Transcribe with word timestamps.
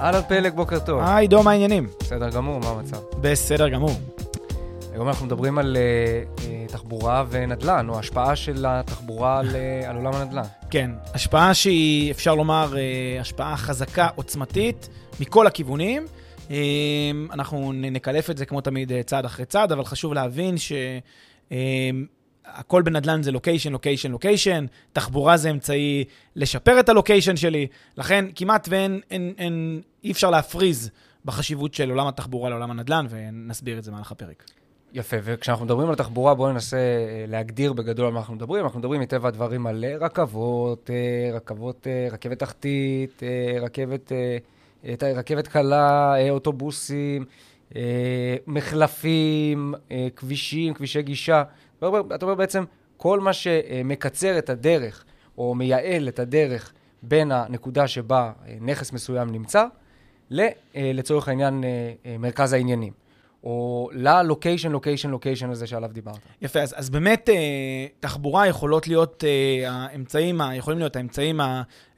אהלן 0.00 0.22
פלג, 0.28 0.54
בוקר 0.54 0.78
טוב. 0.78 1.00
היי, 1.04 1.24
עידו, 1.24 1.42
מה 1.42 1.50
העניינים? 1.50 1.88
בסדר 2.00 2.30
גמור, 2.30 2.60
מה 2.60 2.68
המצב? 2.68 2.96
בסדר 3.20 3.68
גמור. 3.68 3.90
היום 4.92 5.08
אנחנו 5.08 5.26
מדברים 5.26 5.58
על 5.58 5.76
אה, 5.76 6.40
אה, 6.40 6.72
תחבורה 6.72 7.24
ונדל"ן, 7.30 7.88
או 7.88 7.98
השפעה 7.98 8.36
של 8.36 8.64
התחבורה 8.68 9.38
על, 9.38 9.48
אה, 9.48 9.88
על 9.88 9.96
עולם 9.96 10.14
הנדל"ן. 10.14 10.42
כן, 10.70 10.90
השפעה 11.14 11.54
שהיא, 11.54 12.10
אפשר 12.10 12.34
לומר, 12.34 12.72
אה, 12.72 13.20
השפעה 13.20 13.56
חזקה, 13.56 14.08
עוצמתית, 14.14 14.88
מכל 15.20 15.46
הכיוונים. 15.46 16.06
אה, 16.48 16.52
אנחנו 17.32 17.72
נקלף 17.74 18.30
את 18.30 18.38
זה 18.38 18.46
כמו 18.46 18.60
תמיד 18.60 18.92
צעד 19.06 19.24
אחרי 19.24 19.44
צעד, 19.44 19.72
אבל 19.72 19.84
חשוב 19.84 20.14
להבין 20.14 20.58
ש... 20.58 20.72
אה, 21.50 21.52
הכל 22.46 22.82
בנדל"ן 22.82 23.22
זה 23.22 23.32
location, 23.32 23.72
location, 23.72 24.10
location, 24.10 24.66
תחבורה 24.92 25.36
זה 25.36 25.50
אמצעי 25.50 26.04
לשפר 26.36 26.80
את 26.80 26.88
ה 26.88 26.93
location 26.93 27.36
שלי, 27.36 27.66
לכן 27.96 28.24
כמעט 28.34 28.68
ואין, 28.70 29.00
אין, 29.10 29.32
אין, 29.38 29.80
אי 30.04 30.12
אפשר 30.12 30.30
להפריז 30.30 30.90
בחשיבות 31.24 31.74
של 31.74 31.90
עולם 31.90 32.06
התחבורה 32.06 32.50
לעולם 32.50 32.70
הנדל"ן, 32.70 33.06
ונסביר 33.10 33.78
את 33.78 33.84
זה 33.84 33.90
במהלך 33.90 34.12
הפרק. 34.12 34.44
יפה, 34.92 35.16
וכשאנחנו 35.22 35.64
מדברים 35.64 35.88
על 35.88 35.94
תחבורה, 35.94 36.34
בואו 36.34 36.52
ננסה 36.52 36.76
אה, 36.76 37.24
להגדיר 37.28 37.72
בגדול 37.72 38.06
על 38.06 38.12
מה 38.12 38.18
אנחנו 38.18 38.34
מדברים. 38.34 38.64
אנחנו 38.64 38.78
מדברים 38.78 39.00
מטבע 39.00 39.28
הדברים 39.28 39.66
על 39.66 39.84
אה, 39.84 39.96
רכבות, 40.00 40.90
אה, 40.90 41.36
רכבות, 41.36 41.86
רכבת 42.10 42.38
תחתית, 42.38 43.22
רכבת, 43.60 44.12
רכבת 45.02 45.48
קלה, 45.48 46.14
אוטובוסים, 46.30 47.24
מחלפים, 48.46 49.74
כבישים, 50.16 50.74
כבישי 50.74 51.02
גישה. 51.02 51.42
אתה 51.78 51.86
אומר 52.22 52.34
בעצם, 52.34 52.64
כל 52.96 53.20
מה 53.20 53.32
שמקצר 53.32 54.38
את 54.38 54.50
הדרך, 54.50 55.04
או 55.38 55.54
מייעל 55.54 56.08
את 56.08 56.18
הדרך 56.18 56.72
בין 57.02 57.32
הנקודה 57.32 57.88
שבה 57.88 58.32
נכס 58.60 58.92
מסוים 58.92 59.30
נמצא, 59.30 59.64
לצורך 60.74 61.28
העניין 61.28 61.64
מרכז 62.18 62.52
העניינים. 62.52 62.92
או 63.46 63.90
ללוקיישן, 63.92 64.72
לוקיישן, 64.72 65.10
לוקיישן 65.10 65.50
הזה 65.50 65.66
שעליו 65.66 65.90
דיברת. 65.92 66.18
יפה, 66.42 66.60
אז, 66.60 66.74
אז 66.76 66.90
באמת 66.90 67.28
אה, 67.28 67.86
תחבורה 68.00 68.46
יכולות 68.46 68.88
להיות 68.88 69.24
אה, 69.26 69.70
האמצעים, 69.70 70.40
יכולים 70.54 70.78
להיות 70.78 70.96
האמצעים 70.96 71.40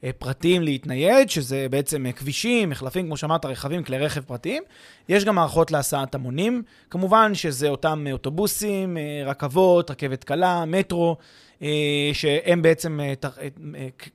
הפרטיים 0.03 0.61
להתנייד, 0.61 1.29
שזה 1.29 1.67
בעצם 1.69 2.05
אה, 2.05 2.11
כבישים, 2.11 2.69
מחלפים, 2.69 3.05
כמו 3.05 3.17
שאמרת, 3.17 3.45
רכבים, 3.45 3.83
כלי 3.83 3.97
רכב 3.97 4.21
פרטיים. 4.21 4.63
יש 5.09 5.25
גם 5.25 5.35
מערכות 5.35 5.71
להסעת 5.71 6.15
המונים, 6.15 6.63
כמובן 6.89 7.35
שזה 7.35 7.69
אותם 7.69 8.05
אוטובוסים, 8.11 8.97
רכבות, 9.25 9.91
רכבת 9.91 10.23
קלה, 10.23 10.65
מטרו. 10.67 11.17
שהם 12.13 12.61
בעצם 12.61 12.99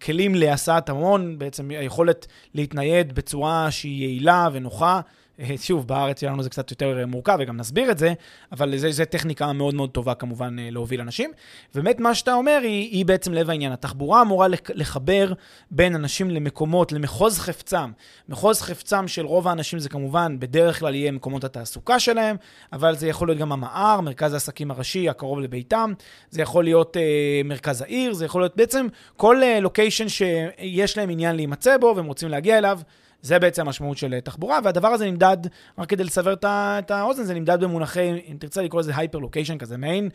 כלים 0.03 0.35
להסעת 0.35 0.89
המון, 0.89 1.39
בעצם 1.39 1.71
היכולת 1.71 2.27
להתנייד 2.55 3.15
בצורה 3.15 3.71
שהיא 3.71 4.03
יעילה 4.03 4.49
ונוחה. 4.53 5.01
אה, 5.41 5.55
שוב, 5.57 5.89
בארץ 5.89 6.21
שלנו 6.21 6.43
זה 6.43 6.51
קצת 6.51 6.71
יותר 6.71 6.99
אה, 6.99 7.07
מורכב, 7.07 7.37
וגם 7.41 7.57
נסביר 7.57 7.91
את 7.91 7.99
זה, 7.99 8.13
אבל 8.53 8.77
זו 8.77 9.05
טכניקה 9.11 9.53
מאוד 9.53 9.75
מאוד 9.75 9.91
טובה 9.91 10.15
כמובן 10.15 10.59
אה, 10.59 10.69
להוביל 10.71 11.01
אנשים. 11.01 11.31
ובאמת, 11.75 12.01
מה 12.01 12.15
שאתה 12.15 12.35
אומר 12.35 12.59
היא, 12.63 12.91
היא 12.91 13.07
בעצם 13.07 13.33
לב 13.33 13.51
העניין. 13.51 13.73
התחבורה 13.73 14.23
אמורה 14.23 14.47
לחבר 14.75 15.33
בין 15.71 15.95
אנשים 15.95 16.31
למקומות, 16.31 16.93
למחוז 16.93 17.39
חפצם. 17.39 17.91
מחוז 18.29 18.61
חפצם 18.61 19.09
של 19.09 19.27
רוב 19.27 19.49
האנשים 19.49 19.79
זה 19.79 19.89
כמובן, 19.89 20.37
בדרך 20.39 20.79
כלל 20.79 20.95
יהיה 20.95 21.13
מקומות 21.13 21.45
התעסוקה 21.45 22.01
שלהם, 22.01 22.37
אבל 22.73 22.97
זה 22.97 23.09
יכול 23.09 23.29
להיות 23.29 23.39
גם 23.39 23.53
המע"ר, 23.53 24.01
מרכז 24.01 24.33
העסקים 24.33 24.71
הראשי 24.71 25.09
הקרוב 25.09 25.41
לביתם, 25.41 25.93
זה 26.31 26.43
יכול 26.43 26.65
להיות 26.65 26.97
אה, 26.97 27.41
מרכז 27.45 27.83
העיר, 27.83 28.13
זה 28.13 28.25
יכול 28.25 28.43
להיות 28.43 28.57
בעצם 28.57 28.87
כל 29.17 29.43
לוקיישן 29.61 30.05
אה, 30.05 30.09
שיש 30.09 30.99
להם 30.99 31.11
עניין 31.11 31.37
להימצא 31.37 31.77
בו 31.77 31.93
והם 31.97 32.07
רוצים 32.07 32.29
להגיע 32.29 32.59
אליו. 32.59 32.81
זה 33.25 33.39
בעצם 33.39 33.63
המשמעות 33.67 33.99
של 33.99 34.15
אה, 34.15 34.21
תחבורה, 34.21 34.59
והדבר 34.65 34.89
הזה 34.89 35.11
נמדד, 35.11 35.37
רק 35.79 35.89
כדי 35.89 36.05
לסבר 36.05 36.35
את 36.45 36.91
האוזן, 36.91 37.25
זה 37.25 37.35
נמדד 37.35 37.61
במונחי, 37.61 38.11
אם 38.31 38.37
תרצה 38.39 38.63
לקרוא 38.63 38.81
לזה 38.81 38.93
הייפר 38.97 39.19
לוקיישן 39.19 39.59
כזה, 39.59 39.77
מעין, 39.77 40.09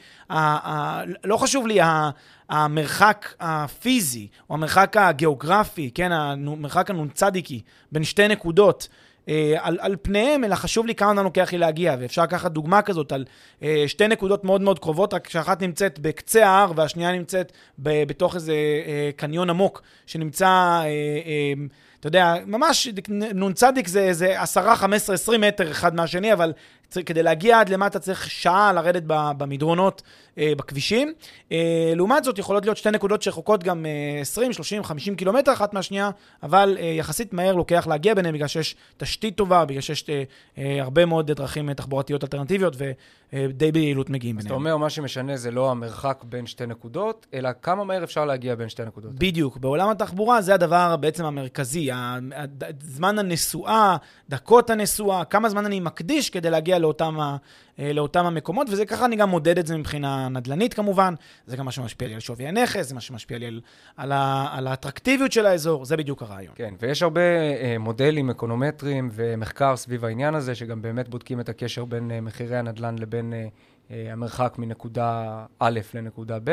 לא 1.23 1.37
חשוב 1.37 1.67
לי 1.67 1.79
המרחק 2.49 3.33
הפיזי, 3.39 4.27
או 4.49 4.55
המרחק 4.55 4.97
הגיאוגרפי, 4.97 5.91
כן, 5.93 6.11
המרחק 6.11 6.89
הנ"צדיקי 6.89 7.61
בין 7.91 8.03
שתי 8.03 8.27
נקודות. 8.27 8.87
אה, 9.29 9.55
על, 9.59 9.77
על 9.81 9.95
פניהם, 10.01 10.43
אלא 10.43 10.55
חשוב 10.55 10.85
לי 10.85 10.95
כמה 10.95 11.13
זמן 11.13 11.23
לוקח 11.23 11.51
לי 11.51 11.57
להגיע, 11.57 11.95
ואפשר 11.99 12.23
לקחת 12.23 12.51
דוגמה 12.51 12.81
כזאת 12.81 13.11
על 13.11 13.25
אה, 13.63 13.83
שתי 13.87 14.07
נקודות 14.07 14.43
מאוד 14.43 14.61
מאוד 14.61 14.79
קרובות, 14.79 15.13
רק 15.13 15.29
שאחת 15.29 15.61
נמצאת 15.61 15.99
בקצה 15.99 16.47
ההר 16.47 16.71
והשנייה 16.75 17.11
נמצאת 17.11 17.51
בתוך 17.79 18.35
איזה 18.35 18.53
קניון 19.15 19.49
עמוק, 19.49 19.81
שנמצא... 20.05 20.81
אתה 21.99 22.07
יודע, 22.07 22.35
ממש 22.45 22.87
נ"צ 23.09 23.63
זה 23.85 23.99
איזה 23.99 24.41
10, 24.41 24.75
15, 24.75 25.15
20 25.15 25.41
מטר 25.41 25.71
אחד 25.71 25.95
מהשני, 25.95 26.33
אבל 26.33 26.53
כדי 27.05 27.23
להגיע 27.23 27.59
עד 27.59 27.69
למטה 27.69 27.99
צריך 27.99 28.29
שעה 28.29 28.73
לרדת 28.73 29.03
במדרונות, 29.07 30.01
אה, 30.37 30.53
בכבישים. 30.57 31.13
אה, 31.51 31.93
לעומת 31.95 32.23
זאת, 32.23 32.37
יכולות 32.37 32.65
להיות 32.65 32.77
שתי 32.77 32.91
נקודות 32.91 33.21
שרחוקות 33.21 33.63
גם 33.63 33.85
20, 34.21 34.53
30, 34.53 34.83
50 34.83 35.15
קילומטר 35.15 35.53
אחת 35.53 35.73
מהשנייה, 35.73 36.09
אבל 36.43 36.77
אה, 36.79 36.85
יחסית 36.85 37.33
מהר 37.33 37.55
לוקח 37.55 37.87
להגיע 37.87 38.13
ביניהם 38.13 38.35
בגלל 38.35 38.47
שיש 38.47 38.75
תשתית 38.97 39.35
טובה, 39.35 39.65
בגלל 39.65 39.81
שיש 39.81 40.05
הרבה 40.57 41.05
מאוד 41.05 41.31
דרכים 41.31 41.73
תחבורתיות 41.73 42.23
אלטרנטיביות 42.23 42.75
ודי 43.33 43.71
ביעילות 43.71 44.09
מגיעים 44.09 44.35
ביניהם. 44.35 44.39
אז 44.39 44.45
אתה 44.45 44.53
אומר, 44.53 44.77
מה 44.77 44.89
שמשנה 44.89 45.37
זה 45.37 45.51
לא 45.51 45.71
המרחק 45.71 46.23
בין 46.29 46.45
שתי 46.45 46.65
נקודות, 46.65 47.27
אלא 47.33 47.49
כמה 47.61 47.83
מהר 47.83 48.03
אפשר 48.03 48.25
להגיע 48.25 48.55
בין 48.55 48.69
שתי 48.69 48.85
נקודות. 48.85 49.11
בדיוק. 49.13 49.57
בעולם 49.57 49.89
התחבורה 49.89 50.41
זה 50.41 50.53
הדבר 50.53 50.95
בעצם 50.95 51.25
המרכזי. 51.25 51.89
זמן 52.81 53.19
הנסועה, 53.19 53.97
דקות 54.29 54.69
הנסועה, 54.69 55.25
כמה 55.25 55.49
זמן 55.49 55.65
אני 55.65 55.79
מקדיש 55.79 56.29
כדי 56.29 56.49
להגיע 56.49 56.79
לאותם, 56.79 57.19
אה, 57.19 57.35
לאותם 57.79 58.25
המקומות, 58.25 58.67
וזה 58.69 58.85
ככה 58.85 59.05
אני 59.05 59.15
גם 59.15 59.29
מודד 59.29 59.57
את 59.57 59.67
זה 59.67 59.77
מבחינה 59.77 60.29
נדל"נית 60.29 60.73
כמובן, 60.73 61.13
זה 61.45 61.57
גם 61.57 61.65
מה 61.65 61.71
שמשפיע 61.71 62.07
לי 62.07 62.13
על 62.13 62.19
שווי 62.19 62.47
הנכס, 62.47 62.87
זה 62.87 62.95
מה 62.95 63.01
שמשפיע 63.01 63.37
לי 63.37 63.45
על, 63.45 63.61
על, 63.97 64.11
ה, 64.11 64.47
על 64.51 64.67
האטרקטיביות 64.67 65.31
של 65.31 65.45
האזור, 65.45 65.85
זה 65.85 65.97
בדיוק 65.97 66.21
הרעיון. 66.21 66.53
כן, 66.55 66.73
ויש 66.79 67.03
הרבה 67.03 67.21
אה, 67.21 67.75
מודלים 67.79 68.29
אקונומטריים 68.29 69.09
ומחקר 69.13 69.75
סביב 69.75 70.05
העניין 70.05 70.35
הזה, 70.35 70.55
שגם 70.55 70.81
באמת 70.81 71.09
בודקים 71.09 71.39
את 71.39 71.49
הקשר 71.49 71.85
בין 71.85 72.11
אה, 72.11 72.21
מחירי 72.21 72.57
הנדל"ן 72.57 72.95
לבין 72.99 73.33
אה, 73.33 73.47
אה, 73.91 74.13
המרחק 74.13 74.55
מנקודה 74.57 75.45
א' 75.59 75.79
לנקודה 75.93 76.37
ב', 76.43 76.49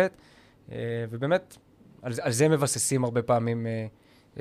אה, 0.73 0.77
ובאמת, 1.11 1.57
על, 2.03 2.13
על 2.23 2.33
זה 2.33 2.49
מבססים 2.49 3.05
הרבה 3.05 3.23
פעמים... 3.23 3.67
אה, 3.67 3.87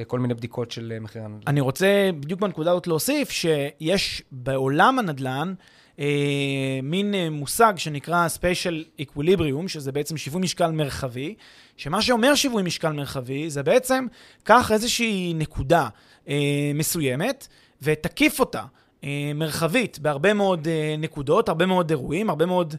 כל 0.08 0.20
מיני 0.20 0.34
בדיקות 0.34 0.72
של 0.72 0.92
אה, 0.96 1.00
מחיר 1.00 1.24
הנדל"ן. 1.24 1.42
אני 1.48 1.62
רוצה 1.62 2.10
בדיוק 2.20 2.40
בנקודה 2.40 2.72
הזאת 2.72 2.88
להוסיף 2.88 3.30
שיש 3.30 4.24
בעולם 4.32 5.00
הנדל"ן 5.00 5.54
אה, 6.00 6.80
מין 6.84 7.16
אה, 7.16 7.30
מושג 7.30 7.74
שנקרא 7.78 8.28
Special 8.38 9.02
Equilibrium, 9.02 9.68
שזה 9.68 9.92
בעצם 9.92 10.18
שיווי 10.18 10.42
משקל 10.42 10.72
מרחבי, 10.72 11.36
שמה 11.78 12.02
שאומר 12.02 12.36
שיווי 12.36 12.64
משקל 12.64 12.92
מרחבי 12.92 13.50
זה 13.50 13.64
בעצם, 13.64 14.06
קח 14.44 14.72
איזושהי 14.72 15.34
נקודה 15.36 15.88
אה, 16.30 16.72
מסוימת 16.76 17.48
ותקיף 17.82 18.40
אותה. 18.40 18.64
אה, 19.04 19.32
מרחבית 19.36 20.00
בהרבה 20.00 20.34
מאוד 20.34 20.68
אה, 20.68 20.96
נקודות, 20.98 21.50
הרבה 21.50 21.66
מאוד 21.66 21.90
אירועים, 21.90 22.30
הרבה 22.30 22.46
מאוד 22.46 22.76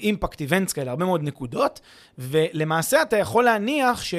אימפקט 0.00 0.40
איבנטס 0.40 0.72
כאלה, 0.72 0.90
הרבה 0.90 1.04
מאוד 1.04 1.22
נקודות, 1.22 1.80
ולמעשה 2.18 3.02
אתה 3.02 3.16
יכול 3.16 3.44
להניח 3.44 4.02
ש... 4.02 4.14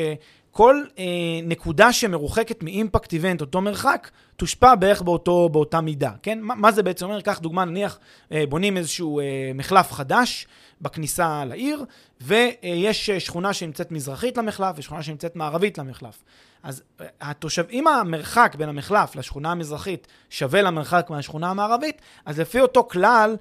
כל 0.57 0.83
אה, 0.99 1.03
נקודה 1.43 1.93
שמרוחקת 1.93 2.63
מאימפקט 2.63 3.13
איבנט, 3.13 3.41
אותו 3.41 3.61
מרחק, 3.61 4.09
תושפע 4.35 4.75
בערך 4.75 5.01
באותו, 5.01 5.49
באותה 5.49 5.81
מידה, 5.81 6.11
כן? 6.23 6.39
מה, 6.41 6.55
מה 6.55 6.71
זה 6.71 6.83
בעצם 6.83 7.05
אומר? 7.05 7.21
קח 7.21 7.39
דוגמה, 7.39 7.65
נניח 7.65 7.99
אה, 8.31 8.43
בונים 8.49 8.77
איזשהו 8.77 9.19
אה, 9.19 9.51
מחלף 9.55 9.91
חדש 9.91 10.47
בכניסה 10.81 11.45
לעיר, 11.45 11.85
ויש 12.21 13.09
אה, 13.09 13.19
שכונה 13.19 13.53
שנמצאת 13.53 13.91
מזרחית 13.91 14.37
למחלף 14.37 14.75
ושכונה 14.77 15.03
שנמצאת 15.03 15.35
מערבית 15.35 15.77
למחלף. 15.77 16.23
אז 16.63 16.83
אה, 17.01 17.05
התושב, 17.21 17.65
אם 17.71 17.87
המרחק 17.87 18.55
בין 18.57 18.69
המחלף 18.69 19.15
לשכונה 19.15 19.51
המזרחית 19.51 20.07
שווה 20.29 20.61
למרחק 20.61 21.07
מהשכונה 21.09 21.49
המערבית, 21.49 22.01
אז 22.25 22.39
לפי 22.39 22.61
אותו 22.61 22.87
כלל, 22.91 23.35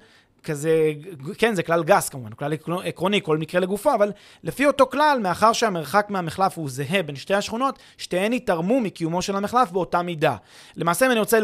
כזה, 0.47 0.91
כן, 1.37 1.55
זה 1.55 1.63
כלל 1.63 1.83
גס 1.83 2.09
כמובן, 2.09 2.33
כלל 2.33 2.53
עקרוני, 2.83 3.21
כל 3.21 3.37
מקרה 3.37 3.61
לגופו, 3.61 3.93
אבל 3.93 4.11
לפי 4.43 4.65
אותו 4.65 4.87
כלל, 4.91 5.19
מאחר 5.21 5.53
שהמרחק 5.53 6.05
מהמחלף 6.09 6.57
הוא 6.57 6.69
זהה 6.69 7.03
בין 7.03 7.15
שתי 7.15 7.33
השכונות, 7.33 7.79
שתיהן 7.97 8.33
יתרמו 8.33 8.79
מקיומו 8.79 9.21
של 9.21 9.35
המחלף 9.35 9.71
באותה 9.71 10.01
מידה. 10.01 10.35
למעשה, 10.75 11.05
אם 11.05 11.11
אני 11.11 11.19
רוצה 11.19 11.39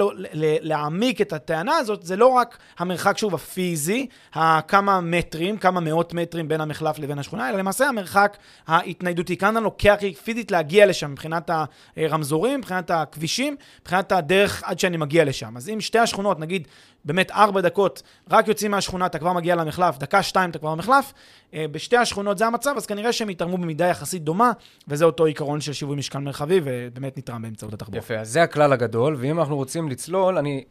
להעמיק 0.62 1.22
את 1.22 1.34
הטענה 1.34 1.78
הזאת, 1.78 2.04
זה 2.04 2.16
לא 2.16 2.28
רק 2.28 2.58
המרחק, 2.78 3.18
שוב, 3.18 3.36
הפיזי, 3.36 4.08
הכמה 4.34 5.02
מטרים, 5.02 5.58
כמה 5.58 5.80
מאות 5.80 6.14
מטרים 6.14 6.48
בין 6.48 6.62
המחלף 6.62 7.00
לבין 7.00 7.20
השכונה, 7.20 7.50
אלא 7.50 7.58
למעשה 7.58 7.88
המרחק 7.88 8.38
ההתניידותי. 8.68 9.38
כאן 9.38 9.58
אני 9.58 9.64
לוקח 9.64 9.96
פיזית 10.24 10.52
להגיע 10.52 10.86
לשם 10.86 11.12
מבחינת 11.12 11.52
הרמזורים, 11.98 12.60
מבחינת 12.60 12.92
הכבישים, 12.92 13.56
מבחינת 13.82 14.12
הדרך 14.12 14.64
עד 14.66 14.80
שאני 14.80 14.98
מגיע 14.98 15.26
לשם. 15.26 15.58
אז 15.58 15.70
אם 15.70 15.82
שתי 15.82 16.00
השכונות, 16.00 16.40
נגיד, 16.40 16.68
באמת 17.06 17.32
ארבע 17.32 17.62
דקות, 17.62 18.04
רק 18.32 18.48
יוצאים 18.48 18.72
מהשכונה, 18.72 19.06
אתה 19.06 19.20
כבר 19.20 19.34
מגיע 19.34 19.56
למחלף, 19.56 19.98
דקה, 19.98 20.24
שתיים, 20.24 20.50
אתה 20.50 20.60
כבר 20.60 20.76
במחלף. 20.76 21.14
אה, 21.54 21.66
בשתי 21.72 21.98
השכונות 21.98 22.38
זה 22.38 22.48
המצב, 22.48 22.74
אז 22.78 22.86
כנראה 22.86 23.14
שהם 23.14 23.30
יתרמו 23.30 23.58
במידה 23.58 23.86
יחסית 23.86 24.24
דומה, 24.24 24.52
וזה 24.88 25.06
אותו 25.06 25.26
עיקרון 25.26 25.62
של 25.62 25.74
שיווי 25.74 25.96
משקל 25.96 26.20
מרחבי, 26.20 26.62
ובאמת 26.64 27.18
נתרם 27.18 27.42
באמצעות 27.42 27.74
התחבורה. 27.74 27.98
יפה, 27.98 28.16
אז 28.16 28.30
זה 28.32 28.44
הכלל 28.44 28.74
הגדול, 28.74 29.16
ואם 29.20 29.40
אנחנו 29.40 29.56
רוצים 29.56 29.90
לצלול, 29.90 30.38
אני, 30.38 30.64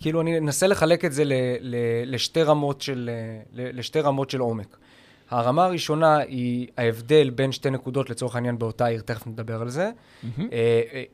כאילו, 0.00 0.20
אני 0.20 0.38
אנסה 0.38 0.66
לחלק 0.66 1.04
את 1.04 1.12
זה 1.12 1.24
ל, 1.24 1.32
ל, 1.60 1.76
לשתי, 2.04 2.42
רמות 2.42 2.80
של, 2.80 3.10
ל, 3.52 3.78
לשתי 3.78 4.00
רמות 4.00 4.30
של 4.30 4.40
עומק. 4.40 4.76
הרמה 5.30 5.64
הראשונה 5.64 6.16
היא 6.16 6.66
ההבדל 6.78 7.30
בין 7.30 7.52
שתי 7.52 7.70
נקודות 7.70 8.10
לצורך 8.10 8.34
העניין 8.34 8.58
באותה 8.58 8.86
עיר, 8.86 9.00
תכף 9.00 9.26
נדבר 9.26 9.60
על 9.60 9.68
זה. 9.68 9.90
Mm-hmm. 9.90 10.40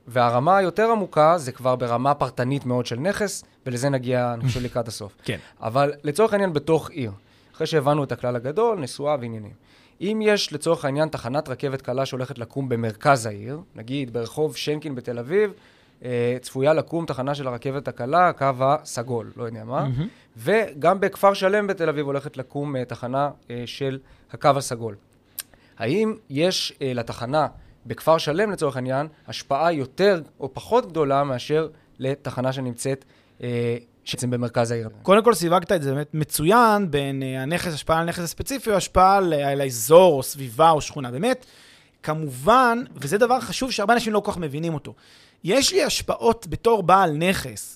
והרמה 0.06 0.56
היותר 0.56 0.90
עמוקה 0.90 1.38
זה 1.38 1.52
כבר 1.52 1.76
ברמה 1.76 2.14
פרטנית 2.14 2.66
מאוד 2.66 2.86
של 2.86 2.96
נכס, 2.96 3.44
ולזה 3.66 3.88
נגיע, 3.88 4.32
אני 4.34 4.44
חושב, 4.44 4.62
לקראת 4.62 4.88
הסוף. 4.88 5.16
כן. 5.24 5.38
אבל 5.60 5.92
לצורך 6.04 6.32
העניין 6.32 6.52
בתוך 6.52 6.90
עיר, 6.90 7.12
אחרי 7.54 7.66
שהבנו 7.66 8.04
את 8.04 8.12
הכלל 8.12 8.36
הגדול, 8.36 8.78
נשואה 8.78 9.16
ועניינים. 9.20 9.52
אם 10.00 10.20
יש 10.24 10.52
לצורך 10.52 10.84
העניין 10.84 11.08
תחנת 11.08 11.48
רכבת 11.48 11.82
קלה 11.82 12.06
שהולכת 12.06 12.38
לקום 12.38 12.68
במרכז 12.68 13.26
העיר, 13.26 13.60
נגיד 13.74 14.12
ברחוב 14.12 14.56
שנקין 14.56 14.94
בתל 14.94 15.18
אביב, 15.18 15.52
צפויה 16.40 16.75
לקום 16.75 17.06
תחנה 17.06 17.34
של 17.34 17.48
הרכבת 17.48 17.88
הקלה, 17.88 18.28
הקו 18.28 18.46
הסגול, 18.60 19.32
לא 19.37 19.44
יודע 19.44 19.64
מה. 19.64 19.87
Mm-hmm. 19.87 20.37
וגם 20.37 21.00
בכפר 21.00 21.34
שלם 21.34 21.66
בתל 21.66 21.88
אביב 21.88 22.06
הולכת 22.06 22.37
לקום 22.37 22.76
uh, 22.76 22.78
תחנה 22.84 23.31
uh, 23.43 23.50
של 23.66 23.98
הקו 24.32 24.50
הסגול. 24.56 24.94
האם 25.78 26.14
יש 26.31 26.78
לתחנה 26.81 27.46
בכפר 27.87 28.19
שלם, 28.19 28.50
לצורך 28.50 28.76
העניין, 28.76 29.06
השפעה 29.28 29.72
יותר 29.72 30.20
או 30.40 30.54
פחות 30.54 30.87
גדולה 30.87 31.25
מאשר 31.25 31.69
לתחנה 31.99 32.52
שנמצאת 32.52 33.04
uh, 33.38 33.42
בעצם 34.12 34.31
במרכז 34.31 34.70
העיר. 34.70 34.88
קודם 35.02 35.25
כל 35.25 35.34
סיווגת 35.34 35.72
את 35.72 35.82
זה 35.82 35.94
באמת 35.94 36.14
מצוין 36.14 36.90
בין 36.90 37.22
הנכס, 37.22 37.75
השפעה 37.75 37.96
על 37.96 38.02
הנכס 38.02 38.19
הספציפי, 38.19 38.70
או 38.70 38.76
השפעה 38.76 39.16
על, 39.16 39.32
על 39.32 39.60
האזור, 39.60 40.16
או 40.16 40.22
סביבה, 40.22 40.70
או 40.70 40.81
שכונה. 40.81 41.10
באמת, 41.10 41.46
כמובן, 42.02 42.78
וזה 42.94 43.19
דבר 43.19 43.40
חשוב 43.40 43.70
שהרבה 43.70 43.94
אנשים 43.94 44.12
לא 44.12 44.20
כל 44.20 44.32
כך 44.32 44.38
מבינים 44.38 44.75
אותו, 44.75 44.94
יש 45.44 45.72
לי 45.72 45.82
השפעות 45.84 46.46
בתור 46.46 46.82
בעל 46.82 47.16
נכס, 47.16 47.75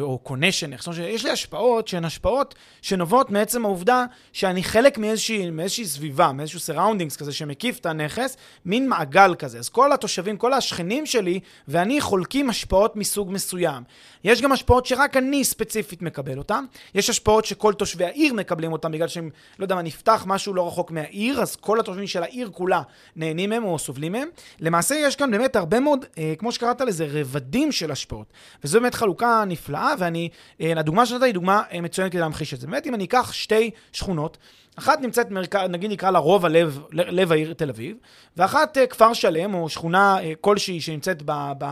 או 0.00 0.18
קונה 0.18 0.52
של 0.52 0.66
נכס, 0.66 0.88
יש 0.98 1.24
לי 1.24 1.30
השפעות 1.30 1.88
שהן 1.88 2.04
השפעות 2.04 2.54
שנובעות 2.82 3.30
מעצם 3.30 3.64
העובדה 3.64 4.04
שאני 4.32 4.62
חלק 4.62 4.98
מאיזושהי, 4.98 5.50
מאיזושהי 5.50 5.84
סביבה, 5.84 6.32
מאיזשהו 6.32 6.60
surroundings 6.60 7.16
כזה 7.16 7.32
שמקיף 7.32 7.78
את 7.78 7.86
הנכס, 7.86 8.36
מין 8.66 8.88
מעגל 8.88 9.34
כזה. 9.34 9.58
אז 9.58 9.68
כל 9.68 9.92
התושבים, 9.92 10.36
כל 10.36 10.52
השכנים 10.52 11.06
שלי 11.06 11.40
ואני 11.68 12.00
חולקים 12.00 12.50
השפעות 12.50 12.96
מסוג 12.96 13.32
מסוים. 13.32 13.82
יש 14.24 14.42
גם 14.42 14.52
השפעות 14.52 14.86
שרק 14.86 15.16
אני 15.16 15.44
ספציפית 15.44 16.02
מקבל 16.02 16.38
אותן. 16.38 16.64
יש 16.94 17.10
השפעות 17.10 17.44
שכל 17.44 17.72
תושבי 17.74 18.04
העיר 18.04 18.34
מקבלים 18.34 18.72
אותן 18.72 18.92
בגלל 18.92 19.08
שהם, 19.08 19.30
לא 19.58 19.64
יודע 19.64 19.74
מה, 19.74 19.82
נפתח 19.82 20.24
משהו 20.26 20.54
לא 20.54 20.66
רחוק 20.66 20.90
מהעיר, 20.90 21.42
אז 21.42 21.56
כל 21.56 21.80
התושבים 21.80 22.06
של 22.06 22.22
העיר 22.22 22.50
כולה 22.52 22.82
נהנים 23.16 23.50
מהם 23.50 23.64
או 23.64 23.78
סובלים 23.78 24.12
מהם. 24.12 24.28
למעשה 24.60 24.94
יש 24.94 25.16
כאן 25.16 25.30
באמת 25.30 25.56
הרבה 25.56 25.80
מאוד, 25.80 26.04
אה, 26.18 26.34
כמו 26.38 26.52
שקראת 26.52 26.80
לזה, 26.80 27.06
רבדים 27.10 27.72
של 27.72 27.90
השפעות. 27.90 28.26
וזו 28.64 28.80
באמת 28.80 28.94
חלוקה 28.94 29.44
נפלאה, 29.62 29.94
ואני, 29.98 30.28
אה, 30.60 30.72
הדוגמה 30.76 31.06
שנתת 31.06 31.22
היא 31.22 31.34
דוגמה 31.34 31.62
אה, 31.72 31.80
מצוינת 31.80 32.12
כדי 32.12 32.20
להמחיש 32.20 32.54
את 32.54 32.60
זה. 32.60 32.66
באמת, 32.66 32.86
אם 32.86 32.94
אני 32.94 33.04
אקח 33.04 33.32
שתי 33.32 33.70
שכונות, 33.92 34.38
אחת 34.76 35.00
נמצאת, 35.00 35.30
מרכז, 35.30 35.68
נגיד 35.68 35.90
נקרא 35.90 36.10
לה 36.10 36.18
רוב 36.18 36.46
הלב, 36.46 36.80
לב 36.92 37.32
העיר 37.32 37.52
תל 37.52 37.68
אביב, 37.68 37.96
ואחת 38.36 38.78
אה, 38.78 38.86
כפר 38.86 39.12
שלם, 39.12 39.54
או 39.54 39.68
שכונה 39.68 40.16
כלשהי 40.40 40.80
שנמצאת 40.80 41.22
ב, 41.24 41.32
ב, 41.58 41.64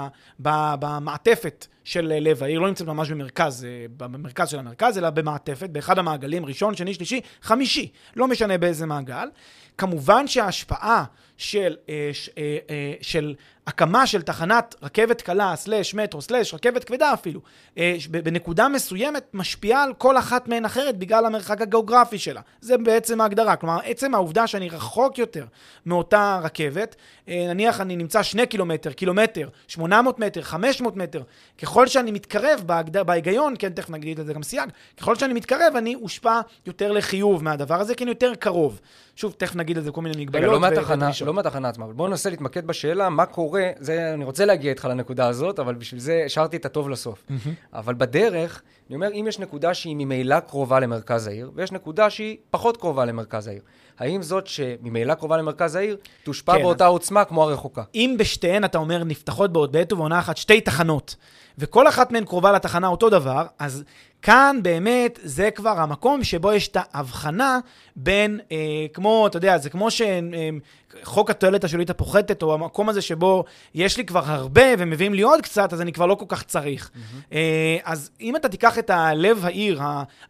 ב, 0.42 0.74
במעטפת 0.80 1.66
של 1.84 2.12
לב 2.20 2.42
העיר, 2.42 2.60
לא 2.60 2.68
נמצאת 2.68 2.86
ממש 2.86 3.10
במרכז, 3.10 3.66
במרכז 3.96 4.48
של 4.48 4.58
המרכז, 4.58 4.98
אלא 4.98 5.10
במעטפת, 5.10 5.70
באחד 5.70 5.98
המעגלים, 5.98 6.46
ראשון, 6.46 6.76
שני, 6.76 6.94
שלישי, 6.94 7.20
חמישי, 7.42 7.88
לא 8.16 8.28
משנה 8.28 8.58
באיזה 8.58 8.86
מעגל. 8.86 9.28
כמובן 9.78 10.26
שההשפעה 10.26 11.04
של, 11.36 11.76
של 13.00 13.34
הקמה 13.70 14.06
של 14.06 14.22
תחנת 14.22 14.74
רכבת 14.82 15.22
קלה, 15.22 15.56
סלש 15.56 15.94
מטרו, 15.94 16.22
סלש 16.22 16.54
רכבת 16.54 16.84
כבדה 16.84 17.12
אפילו, 17.12 17.40
אה, 17.78 17.96
בנקודה 18.10 18.68
מסוימת 18.68 19.24
משפיעה 19.34 19.82
על 19.82 19.94
כל 19.94 20.18
אחת 20.18 20.48
מהן 20.48 20.64
אחרת 20.64 20.98
בגלל 20.98 21.26
המרחק 21.26 21.60
הגיאוגרפי 21.60 22.18
שלה. 22.18 22.40
זה 22.60 22.78
בעצם 22.90 23.20
ההגדרה. 23.20 23.56
כלומר, 23.56 23.78
עצם 23.84 24.14
העובדה 24.14 24.46
שאני 24.46 24.68
רחוק 24.68 25.18
יותר 25.18 25.44
מאותה 25.86 26.40
רכבת, 26.42 26.96
אה, 27.28 27.44
נניח 27.48 27.80
אני 27.80 27.96
נמצא 27.96 28.22
שני 28.22 28.46
קילומטר, 28.46 28.92
קילומטר, 28.92 29.48
800 29.68 30.18
מטר, 30.18 30.42
500 30.42 30.96
מטר, 30.96 31.22
ככל 31.62 31.86
שאני 31.86 32.10
מתקרב 32.10 32.62
בהגד... 32.66 32.96
בהיגיון, 32.96 33.54
כן, 33.58 33.72
תכף 33.72 33.90
נגיד 33.90 34.20
את 34.20 34.26
זה 34.26 34.34
גם 34.34 34.42
סייג, 34.42 34.70
ככל 34.96 35.14
שאני 35.14 35.34
מתקרב 35.34 35.72
אני 35.76 35.94
אושפע 35.94 36.40
יותר 36.66 36.92
לחיוב 36.92 37.44
מהדבר 37.44 37.80
הזה, 37.80 37.94
כי 37.94 38.04
אני 38.04 38.10
יותר 38.10 38.34
קרוב. 38.34 38.80
שוב, 39.16 39.34
תכף 39.36 39.56
נגיד 39.56 39.78
את 39.78 39.84
זה 39.84 39.90
כל 39.90 40.00
מיני 40.00 40.24
מגבלות. 40.24 40.42
רגע, 40.42 40.52
לא 40.52 40.60
מהתחנה, 40.60 41.10
לא 41.26 41.34
מהתחנה 41.34 41.68
עצמה, 41.68 41.84
אבל 41.84 41.94
בואו 41.94 42.08
ננסה 42.08 42.30
להתמקד 42.30 42.66
בשאלה 42.66 43.08
מה 43.08 43.26
קורה, 43.26 43.70
זה, 43.78 44.14
אני 44.14 44.24
רוצה 44.24 44.44
להגיע 44.44 44.70
איתך 44.70 44.84
לנקודה 44.84 45.28
הזאת, 45.28 45.58
אבל 45.58 45.74
בשביל 45.74 46.00
זה 46.00 46.22
השארתי 46.26 46.56
את 46.56 46.64
הטוב 46.64 46.88
לסוף. 46.88 47.24
Mm-hmm. 47.28 47.48
אבל 47.72 47.94
בדרך, 47.94 48.62
אני 48.88 48.96
אומר, 48.96 49.08
אם 49.12 49.24
יש 49.28 49.38
נקודה 49.38 49.74
שהיא 49.74 49.96
ממילא 49.96 50.40
קרובה 50.40 50.80
למרכז 50.80 51.26
העיר, 51.26 51.50
ויש 51.54 51.72
נקודה 51.72 52.10
שהיא 52.10 52.36
פחות 52.50 52.76
קרובה 52.80 53.04
למרכז 53.04 53.46
העיר, 53.46 53.62
האם 54.00 54.22
זאת 54.22 54.46
שממילא 54.46 55.14
קרובה 55.14 55.36
למרכז 55.36 55.74
העיר, 55.74 55.96
תושפע 56.24 56.56
כן, 56.56 56.62
באותה 56.62 56.86
עוצמה 56.86 57.24
כמו 57.24 57.42
הרחוקה? 57.42 57.82
אם 57.94 58.16
בשתיהן, 58.18 58.64
אתה 58.64 58.78
אומר, 58.78 59.04
נפתחות 59.04 59.52
בעת 59.52 59.92
ובעונה 59.92 60.18
אחת 60.18 60.36
שתי 60.36 60.60
תחנות, 60.60 61.16
וכל 61.58 61.88
אחת 61.88 62.12
מהן 62.12 62.24
קרובה 62.24 62.52
לתחנה 62.52 62.86
אותו 62.86 63.10
דבר, 63.10 63.46
אז 63.58 63.84
כאן 64.22 64.56
באמת 64.62 65.18
זה 65.22 65.50
כבר 65.50 65.78
המקום 65.78 66.24
שבו 66.24 66.52
יש 66.52 66.68
את 66.68 66.76
ההבחנה 66.92 67.58
בין, 67.96 68.40
אה, 68.52 68.56
כמו, 68.92 69.26
אתה 69.26 69.36
יודע, 69.36 69.58
זה 69.58 69.70
כמו 69.70 69.88
שחוק 69.90 71.30
אה, 71.30 71.34
התועלת 71.34 71.64
השולית 71.64 71.90
הפוחתת, 71.90 72.42
או 72.42 72.54
המקום 72.54 72.88
הזה 72.88 73.02
שבו 73.02 73.44
יש 73.74 73.96
לי 73.96 74.04
כבר 74.04 74.22
הרבה 74.24 74.62
ומביאים 74.78 75.14
לי 75.14 75.22
עוד 75.22 75.40
קצת, 75.40 75.72
אז 75.72 75.80
אני 75.80 75.92
כבר 75.92 76.06
לא 76.06 76.14
כל 76.14 76.24
כך 76.28 76.42
צריך. 76.42 76.90
Mm-hmm. 76.94 77.32
אה, 77.32 77.76
אז 77.84 78.10
אם 78.20 78.36
אתה 78.36 78.48
תיקח 78.48 78.78
את 78.78 78.90
הלב 78.90 79.44
העיר, 79.44 79.80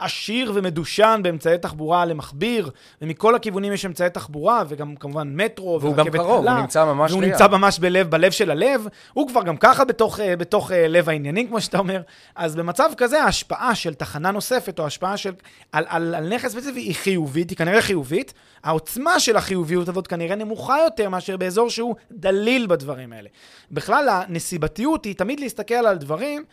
העשיר 0.00 0.52
ומדושן 0.54 1.20
באמצעי 1.22 1.58
תחבורה 1.58 2.04
למכביר, 2.04 2.70
ומכל 3.02 3.34
הכיוונים 3.34 3.59
יש 3.64 3.86
אמצעי 3.86 4.10
תחבורה, 4.10 4.62
וגם 4.68 4.96
כמובן 4.96 5.32
מטרו, 5.36 5.78
והוא 5.80 5.94
גם 5.94 6.10
קרוב, 6.10 6.42
קלה, 6.42 6.52
הוא 6.52 6.60
נמצא 6.60 6.84
ממש 6.84 7.10
והוא 7.10 7.22
ליד. 7.22 7.32
נמצא 7.32 7.48
ממש 7.48 7.78
בלב, 7.78 8.10
בלב 8.10 8.30
של 8.30 8.50
הלב, 8.50 8.86
הוא 9.12 9.28
כבר 9.28 9.42
גם 9.42 9.56
ככה 9.56 9.84
בתוך, 9.84 10.20
אה, 10.20 10.36
בתוך 10.36 10.72
אה, 10.72 10.88
לב 10.88 11.08
העניינים, 11.08 11.48
כמו 11.48 11.60
שאתה 11.60 11.78
אומר. 11.78 12.02
אז 12.34 12.56
במצב 12.56 12.90
כזה, 12.96 13.22
ההשפעה 13.22 13.74
של 13.74 13.94
תחנה 13.94 14.30
נוספת, 14.30 14.78
או 14.78 14.86
השפעה 14.86 15.16
של, 15.16 15.32
על, 15.72 15.84
על, 15.88 16.14
על 16.14 16.34
נכס 16.34 16.52
ספציפי, 16.52 16.80
היא 16.80 16.94
חיובית, 16.94 17.50
היא 17.50 17.58
כנראה 17.58 17.82
חיובית. 17.82 18.32
העוצמה 18.64 19.20
של 19.20 19.36
החיוביות 19.36 19.88
הזאת 19.88 20.06
כנראה 20.06 20.36
נמוכה 20.36 20.78
יותר 20.84 21.08
מאשר 21.08 21.36
באזור 21.36 21.70
שהוא 21.70 21.94
דליל 22.12 22.66
בדברים 22.66 23.12
האלה. 23.12 23.28
בכלל, 23.70 24.08
הנסיבתיות 24.08 25.04
היא 25.04 25.14
תמיד 25.14 25.40
להסתכל 25.40 25.74
על 25.74 25.98
דברים 25.98 26.44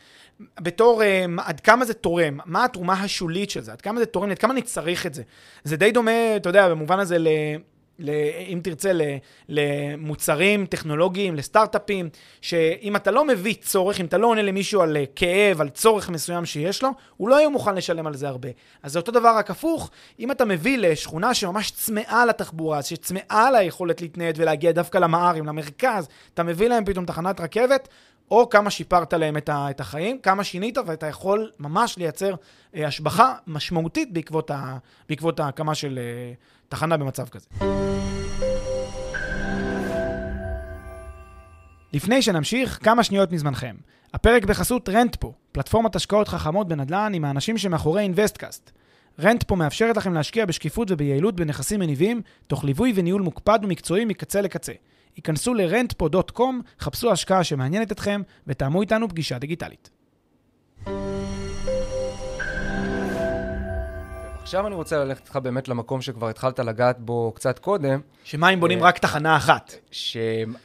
בתור 0.60 1.02
uh, 1.02 1.42
עד 1.46 1.60
כמה 1.60 1.86
זה 1.86 1.94
תורם, 1.94 2.40
מה 2.46 2.66
התרומה 2.66 2.94
השולית 2.94 3.50
של 3.50 3.62
זה, 3.62 3.72
עד 3.72 3.82
כמה 3.82 4.00
זה 4.00 4.06
תורם, 4.06 4.32
עד 4.32 4.40
כמה 4.40 4.54
אני 4.54 4.62
צריך 4.62 5.06
את 5.06 5.14
זה. 5.14 5.24
זה 5.64 5.78
די 5.78 5.92
דומה, 5.92 6.36
אתה 6.36 6.50
יודע, 6.50 6.70
במובן 6.70 7.00
הזה 7.00 7.18
ל... 7.18 7.28
אם 8.48 8.60
תרצה, 8.64 8.92
למוצרים 9.50 10.66
טכנולוגיים, 10.66 11.36
לסטארט-אפים, 11.36 12.10
שאם 12.42 12.96
אתה 12.96 13.12
לא 13.12 13.26
מביא 13.26 13.54
צורך, 13.62 14.00
אם 14.00 14.06
אתה 14.06 14.18
לא 14.18 14.28
עונה 14.28 14.42
למישהו 14.42 14.82
על 14.82 14.98
כאב, 15.16 15.62
על 15.62 15.70
צורך 15.70 16.10
מסוים 16.10 16.46
שיש 16.46 16.84
לו, 16.84 16.90
הוא 17.18 17.30
לא 17.30 17.36
יהיה 17.36 17.50
מוכן 17.50 17.76
לשלם 17.76 18.08
על 18.08 18.16
זה 18.16 18.28
הרבה. 18.28 18.50
אז 18.84 18.92
זה 18.92 19.00
אותו 19.00 19.12
דבר 19.12 19.36
רק 19.38 19.52
הפוך, 19.52 19.90
אם 20.20 20.32
אתה 20.32 20.46
מביא 20.46 20.78
לשכונה 20.78 21.34
שממש 21.34 21.72
צמאה 21.72 22.26
לתחבורה, 22.26 22.82
שצמאה 22.82 23.52
ליכולת 23.52 24.02
להתנייד 24.02 24.36
ולהגיע 24.40 24.72
דווקא 24.72 24.98
למערים, 24.98 25.46
למרכז, 25.46 26.08
אתה 26.34 26.44
מביא 26.44 26.68
להם 26.68 26.86
פתאום 26.86 27.06
תחנת 27.06 27.42
רכבת, 27.42 27.88
או 28.32 28.50
כמה 28.50 28.70
שיפרת 28.70 29.14
להם 29.14 29.38
את, 29.38 29.50
ה, 29.50 29.70
את 29.70 29.80
החיים, 29.80 30.20
כמה 30.20 30.44
שינית, 30.44 30.78
ואתה 30.86 31.08
יכול 31.08 31.52
ממש 31.60 31.98
לייצר 31.98 32.36
אה, 32.76 32.88
השבחה 32.88 33.36
משמעותית 33.48 34.14
בעקבות, 34.14 34.52
ה, 34.52 34.78
בעקבות 35.10 35.40
ההקמה 35.40 35.76
של 35.76 36.00
אה, 36.02 36.34
תחנה 36.70 36.98
במצב 36.98 37.28
כזה. 37.30 37.48
לפני 41.94 42.22
שנמשיך, 42.22 42.80
כמה 42.84 43.04
שניות 43.04 43.32
מזמנכם. 43.32 43.76
הפרק 44.14 44.46
בחסות 44.46 44.90
רנטפו, 44.90 45.34
פלטפורמת 45.52 45.96
השקעות 45.96 46.28
חכמות 46.28 46.68
בנדל"ן 46.68 47.12
עם 47.16 47.26
האנשים 47.26 47.58
שמאחורי 47.58 48.02
אינוויסטקאסט. 48.02 48.72
רנטפו 49.20 49.56
מאפשרת 49.56 49.98
לכם 49.98 50.14
להשקיע 50.14 50.46
בשקיפות 50.46 50.92
וביעילות 50.92 51.36
בנכסים 51.36 51.80
מניבים, 51.80 52.22
תוך 52.48 52.64
ליווי 52.64 52.94
וניהול 52.96 53.22
מוקפד 53.22 53.60
ומקצועי 53.64 54.06
מקצה 54.06 54.42
לקצה. 54.42 54.74
היכנסו 55.18 55.54
ל-rentpo.com, 55.54 56.42
חפשו 56.80 57.12
השקעה 57.12 57.44
שמעניינת 57.44 57.92
אתכם 57.92 58.22
ותאמו 58.48 58.82
איתנו 58.82 59.10
פגישה 59.10 59.40
דיגיטלית. 59.40 59.90
עכשיו 64.42 64.68
אני 64.68 64.76
רוצה 64.76 64.98
ללכת 64.98 65.22
איתך 65.22 65.36
באמת 65.36 65.68
למקום 65.68 66.02
שכבר 66.02 66.30
התחלת 66.30 66.60
לגעת 66.60 67.00
בו 67.00 67.32
קצת 67.36 67.60
קודם. 67.60 68.00
שמה 68.24 68.50
אם 68.50 68.60
בונים 68.60 68.80
אה, 68.80 68.88
רק 68.88 68.98
תחנה 68.98 69.38
אחת? 69.38 69.74
ש, 69.92 70.18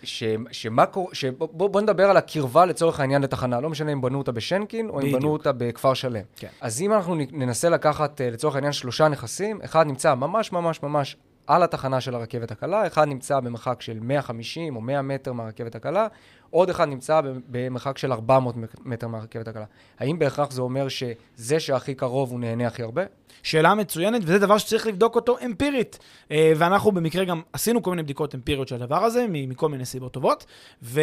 ש, 0.02 0.24
שמה 0.50 0.86
קורה, 0.86 1.12
בוא, 1.38 1.68
בוא 1.70 1.80
נדבר 1.80 2.10
על 2.10 2.16
הקרבה 2.16 2.64
לצורך 2.64 3.00
העניין 3.00 3.22
לתחנה, 3.22 3.60
לא 3.60 3.70
משנה 3.70 3.92
אם 3.92 4.00
בנו 4.00 4.18
אותה 4.18 4.32
בשנקין 4.32 4.88
או 4.88 5.00
אם 5.00 5.12
בנו 5.12 5.32
אותה 5.32 5.52
בכפר 5.52 5.94
שלם. 5.94 6.22
כן. 6.36 6.48
אז 6.60 6.82
אם 6.82 6.92
אנחנו 6.92 7.14
ננסה 7.32 7.68
לקחת 7.68 8.20
אה, 8.20 8.30
לצורך 8.30 8.54
העניין 8.54 8.72
שלושה 8.72 9.08
נכסים, 9.08 9.60
אחד 9.64 9.86
נמצא 9.86 10.14
ממש 10.14 10.52
ממש 10.52 10.82
ממש 10.82 11.16
על 11.46 11.62
התחנה 11.62 12.00
של 12.00 12.14
הרכבת 12.14 12.50
הקלה, 12.50 12.86
אחד 12.86 13.08
נמצא 13.08 13.40
במרחק 13.40 13.82
של 13.82 13.98
150 14.00 14.76
או 14.76 14.80
100 14.80 15.02
מטר 15.02 15.32
מהרכבת 15.32 15.74
הקלה, 15.74 16.06
עוד 16.50 16.70
אחד 16.70 16.88
נמצא 16.88 17.20
במרחק 17.48 17.98
של 17.98 18.12
400 18.12 18.54
מטר 18.84 19.08
מהרכבת 19.08 19.48
הקלה. 19.48 19.64
האם 19.98 20.18
בהכרח 20.18 20.50
זה 20.50 20.62
אומר 20.62 20.88
שזה 20.88 21.60
שהכי 21.60 21.94
קרוב 21.94 22.30
הוא 22.30 22.40
נהנה 22.40 22.66
הכי 22.66 22.82
הרבה? 22.82 23.02
שאלה 23.42 23.74
מצוינת, 23.74 24.22
וזה 24.24 24.38
דבר 24.38 24.58
שצריך 24.58 24.86
לבדוק 24.86 25.16
אותו 25.16 25.36
אמפירית. 25.44 25.98
אה, 26.30 26.52
ואנחנו 26.56 26.92
במקרה 26.92 27.24
גם 27.24 27.42
עשינו 27.52 27.82
כל 27.82 27.90
מיני 27.90 28.02
בדיקות 28.02 28.34
אמפיריות 28.34 28.68
של 28.68 28.74
הדבר 28.74 29.04
הזה, 29.04 29.26
מכל 29.28 29.68
מיני 29.68 29.84
סיבות 29.84 30.12
טובות, 30.12 30.46
ו... 30.82 31.00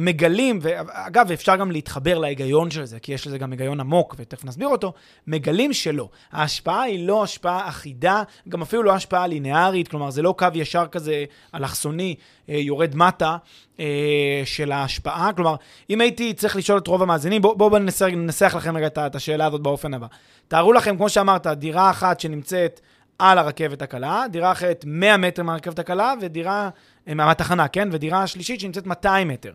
מגלים, 0.00 0.58
ואגב, 0.62 1.32
אפשר 1.32 1.56
גם 1.56 1.70
להתחבר 1.70 2.18
להיגיון 2.18 2.70
של 2.70 2.84
זה, 2.84 3.00
כי 3.00 3.12
יש 3.12 3.26
לזה 3.26 3.38
גם 3.38 3.52
היגיון 3.52 3.80
עמוק, 3.80 4.14
ותכף 4.18 4.44
נסביר 4.44 4.68
אותו, 4.68 4.92
מגלים 5.26 5.72
שלא. 5.72 6.08
ההשפעה 6.32 6.82
היא 6.82 7.06
לא 7.06 7.22
השפעה 7.22 7.68
אחידה, 7.68 8.22
גם 8.48 8.62
אפילו 8.62 8.82
לא 8.82 8.92
השפעה 8.92 9.26
לינארית, 9.26 9.88
כלומר, 9.88 10.10
זה 10.10 10.22
לא 10.22 10.34
קו 10.38 10.46
ישר 10.54 10.86
כזה 10.86 11.24
אלכסוני, 11.54 12.14
אה, 12.48 12.54
יורד 12.54 12.96
מטה, 12.96 13.36
אה, 13.80 14.42
של 14.44 14.72
ההשפעה. 14.72 15.32
כלומר, 15.32 15.54
אם 15.90 16.00
הייתי 16.00 16.34
צריך 16.34 16.56
לשאול 16.56 16.78
את 16.78 16.86
רוב 16.86 17.02
המאזינים, 17.02 17.42
בואו 17.42 17.56
בוא, 17.56 17.68
בוא 17.68 17.78
ננסח 17.78 18.54
לכם 18.56 18.76
רגע 18.76 18.86
את 18.86 19.14
השאלה 19.14 19.46
הזאת 19.46 19.60
באופן 19.60 19.94
הבא. 19.94 20.06
תארו 20.48 20.72
לכם, 20.72 20.96
כמו 20.96 21.08
שאמרת, 21.08 21.46
דירה 21.46 21.90
אחת 21.90 22.20
שנמצאת 22.20 22.80
על 23.18 23.38
הרכבת 23.38 23.82
הקלה, 23.82 24.24
דירה 24.30 24.52
אחרת 24.52 24.84
100 24.86 25.16
מטר 25.16 25.42
מהרכבת 25.42 25.78
הקלה, 25.78 26.14
ודירה, 26.20 26.70
מהתחנה, 27.14 27.68
כן? 27.68 27.88
ודירה 27.92 28.26
שלישית 28.26 28.60
שנמצאת 28.60 28.86
200 28.86 29.28
מטר. 29.28 29.52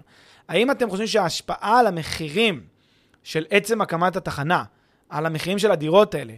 האם 0.49 0.71
אתם 0.71 0.89
חושבים 0.89 1.07
שההשפעה 1.07 1.79
על 1.79 1.87
המחירים 1.87 2.61
של 3.23 3.45
עצם 3.49 3.81
הקמת 3.81 4.15
התחנה, 4.15 4.63
על 5.09 5.25
המחירים 5.25 5.59
של 5.59 5.71
הדירות 5.71 6.15
האלה, 6.15 6.33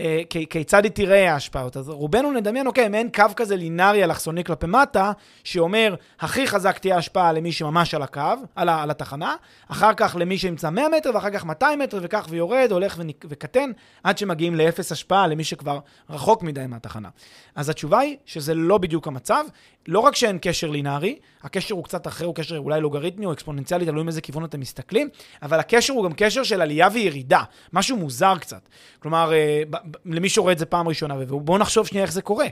אה, 0.00 0.20
כיצד 0.50 0.84
היא 0.84 0.92
תראה 0.92 1.32
ההשפעות. 1.32 1.76
אז 1.76 1.88
רובנו 1.88 2.32
נדמיין, 2.32 2.66
אוקיי, 2.66 2.88
מעין 2.88 3.08
קו 3.14 3.24
כזה 3.36 3.56
לינארי 3.56 4.04
אלכסוני 4.04 4.44
כלפי 4.44 4.66
מטה, 4.66 5.12
שאומר, 5.44 5.94
הכי 6.20 6.46
חזק 6.46 6.78
תהיה 6.78 6.96
השפעה 6.96 7.32
למי 7.32 7.52
שממש 7.52 7.94
על 7.94 8.02
הקו, 8.02 8.20
על, 8.54 8.68
ה, 8.68 8.82
על 8.82 8.90
התחנה, 8.90 9.34
אחר 9.68 9.94
כך 9.94 10.16
למי 10.18 10.38
שנמצא 10.38 10.70
100 10.70 10.88
מטר, 10.88 11.10
ואחר 11.14 11.30
כך 11.30 11.44
200 11.44 11.78
מטר, 11.78 11.98
וכך 12.02 12.26
ויורד, 12.30 12.68
הולך 12.72 13.00
וקטן, 13.24 13.70
עד 14.04 14.18
שמגיעים 14.18 14.54
לאפס 14.54 14.92
השפעה 14.92 15.26
למי 15.26 15.44
שכבר 15.44 15.78
רחוק 16.10 16.42
מדי 16.42 16.64
מהתחנה. 16.68 17.08
אז 17.54 17.68
התשובה 17.68 17.98
היא 17.98 18.16
שזה 18.26 18.54
לא 18.54 18.78
בדיוק 18.78 19.06
המצב. 19.06 19.44
לא 19.90 20.00
רק 20.00 20.16
שאין 20.16 20.38
קשר 20.42 20.70
לינארי, 20.70 21.18
הקשר 21.42 21.74
הוא 21.74 21.84
קצת 21.84 22.06
אחר, 22.06 22.24
הוא 22.24 22.34
קשר 22.34 22.58
אולי 22.58 22.80
לוגריתמי 22.80 23.26
או 23.26 23.32
אקספוננציאלי, 23.32 23.86
תלוי 23.86 24.02
מאיזה 24.04 24.20
כיוון 24.20 24.44
אתם 24.44 24.60
מסתכלים, 24.60 25.08
אבל 25.42 25.60
הקשר 25.60 25.92
הוא 25.92 26.04
גם 26.04 26.12
קשר 26.12 26.42
של 26.42 26.60
עלייה 26.62 26.88
וירידה, 26.92 27.42
משהו 27.72 27.96
מוזר 27.96 28.38
קצת. 28.38 28.68
כלומר, 28.98 29.32
אה, 29.32 29.62
למי 30.04 30.28
שרואה 30.28 30.52
את 30.52 30.58
זה 30.58 30.66
פעם 30.66 30.88
ראשונה, 30.88 31.14
ובואו 31.18 31.58
נחשוב 31.58 31.86
שנייה 31.86 32.04
איך 32.04 32.12
זה 32.12 32.22
קורה. 32.22 32.46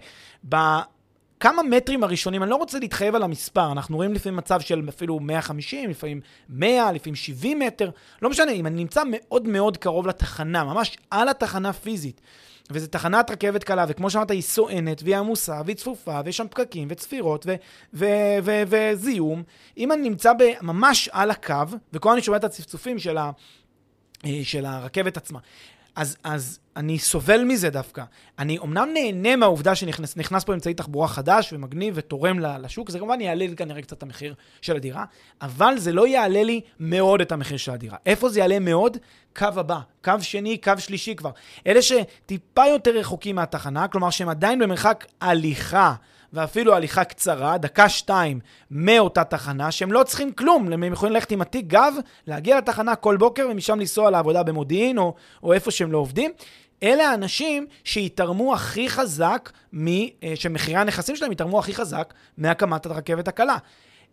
בכמה 0.45 1.63
מטרים 1.63 2.05
הראשונים, 2.05 2.43
אני 2.43 2.51
לא 2.51 2.57
רוצה 2.57 2.79
להתחייב 2.79 3.15
על 3.15 3.23
המספר, 3.23 3.73
אנחנו 3.73 3.97
רואים 3.97 4.15
לפעמים 4.15 4.37
מצב 4.37 4.61
של 4.61 4.83
אפילו 4.89 5.21
150, 5.21 5.91
לפעמים 5.91 6.21
100, 6.49 6.93
לפעמים 6.93 7.15
70 7.15 7.59
מטר, 7.59 7.91
לא 8.23 8.31
משנה, 8.31 8.53
אם 8.53 8.67
אני 8.67 8.77
נמצא 8.77 9.03
מאוד 9.11 9.49
מאוד 9.49 9.77
קרוב 9.77 10.07
לתחנה, 10.07 10.65
ממש 10.65 10.97
על 11.11 11.29
התחנה 11.29 11.73
פיזית, 11.73 12.21
וזו 12.71 12.87
תחנת 12.87 13.31
רכבת 13.31 13.65
קלה, 13.65 13.85
וכמו 13.89 14.11
שאמרת, 14.11 14.31
היא 14.31 14.43
סואנת, 14.43 15.03
והיא 15.03 15.17
עמוסה, 15.17 15.61
והיא 15.65 15.77
צפופה, 15.77 16.21
ויש 16.25 16.37
שם 16.37 16.47
פקקים, 16.51 16.89
וצפירות, 16.91 17.47
וזיהום. 18.69 19.43
אם 19.79 19.93
אני 19.93 20.09
נמצא 20.09 20.33
ממש 20.63 21.09
על 21.13 21.31
הקו, 21.31 21.55
וכל 21.93 22.13
אני 22.13 22.23
שומע 22.23 22.37
את 22.37 22.45
הצפצופים 22.45 22.99
של, 22.99 23.17
ה, 23.17 23.31
אה, 24.25 24.41
של 24.43 24.65
הרכבת 24.67 25.17
עצמה, 25.17 25.39
אז, 25.97 26.17
אז 26.25 26.59
אני 26.79 26.99
סובל 26.99 27.45
מזה 27.45 27.71
דווקא. 27.71 28.03
אני 28.39 28.59
אומנם 28.59 28.89
נהנה 28.95 29.37
מהעובדה 29.37 29.75
שנכנס 29.75 30.45
פה 30.45 30.55
אמצעי 30.55 30.75
תחבורה 30.75 31.09
חדש 31.09 31.53
ומגניב 31.53 31.95
ותורם 31.97 32.39
לשוק, 32.41 32.91
זה 32.91 32.99
כמובן 32.99 33.21
יעלה 33.21 33.47
לי 33.47 33.57
כנראה 33.57 33.83
קצת 33.83 33.99
את 33.99 34.03
המחיר 34.03 34.35
של 34.61 34.77
הדירה, 34.77 35.05
אבל 35.43 35.79
זה 35.79 35.93
לא 35.93 36.07
יעלה 36.07 36.43
לי 36.43 36.61
מאוד 36.81 37.21
את 37.21 37.33
המחיר 37.33 37.57
של 37.57 37.73
הדירה. 37.73 37.97
איפה 38.07 38.29
זה 38.29 38.41
יעלה 38.41 38.59
מאוד? 38.59 38.97
קו 39.37 39.47
הבא, 39.57 39.79
קו 40.05 40.13
שני, 40.21 40.59
קו 40.59 40.73
שלישי 40.79 41.15
כבר. 41.15 41.31
אלה 41.67 41.83
שטיפה 41.83 42.67
יותר 42.67 42.91
רחוקים 42.91 43.37
מהתחנה, 43.37 43.89
כלומר 43.89 44.11
שהם 44.11 44.29
עדיין 44.29 44.59
במרחק 44.59 45.07
הליכה. 45.21 45.95
ואפילו 46.33 46.75
הליכה 46.75 47.05
קצרה, 47.05 47.59
דקה-שתיים 47.59 48.41
מאותה 48.71 49.25
תחנה, 49.25 49.71
שהם 49.71 49.93
לא 49.93 50.03
צריכים 50.03 50.33
כלום, 50.33 50.73
הם 50.73 50.93
יכולים 50.93 51.15
ללכת 51.15 51.31
עם 51.31 51.41
התיק 51.41 51.67
גב, 51.67 51.95
להגיע 52.27 52.59
לתחנה 52.59 52.97
כל 52.97 53.17
בוקר 53.17 53.47
ומשם 53.51 53.81
לנסוע 53.81 54.11
לעבודה 54.11 54.43
במודיעין 54.43 54.99
או, 54.99 55.15
או 55.43 55.53
איפה 55.53 55.71
שהם 55.71 55.93
לא 55.93 55.99
עובדים. 55.99 56.31
אלה 56.83 57.11
האנשים 57.11 57.67
שיתרמו 57.85 58.55
הכי 58.55 58.89
חזק, 58.89 59.51
מ, 59.73 59.89
אה, 59.89 60.33
שמחירי 60.35 60.77
הנכסים 60.77 61.17
שלהם 61.17 61.33
יתרמו 61.33 61.59
הכי 61.59 61.75
חזק 61.75 62.15
מהקמת 62.39 62.87
הרכבת 62.87 63.29
הקלה. 63.29 63.57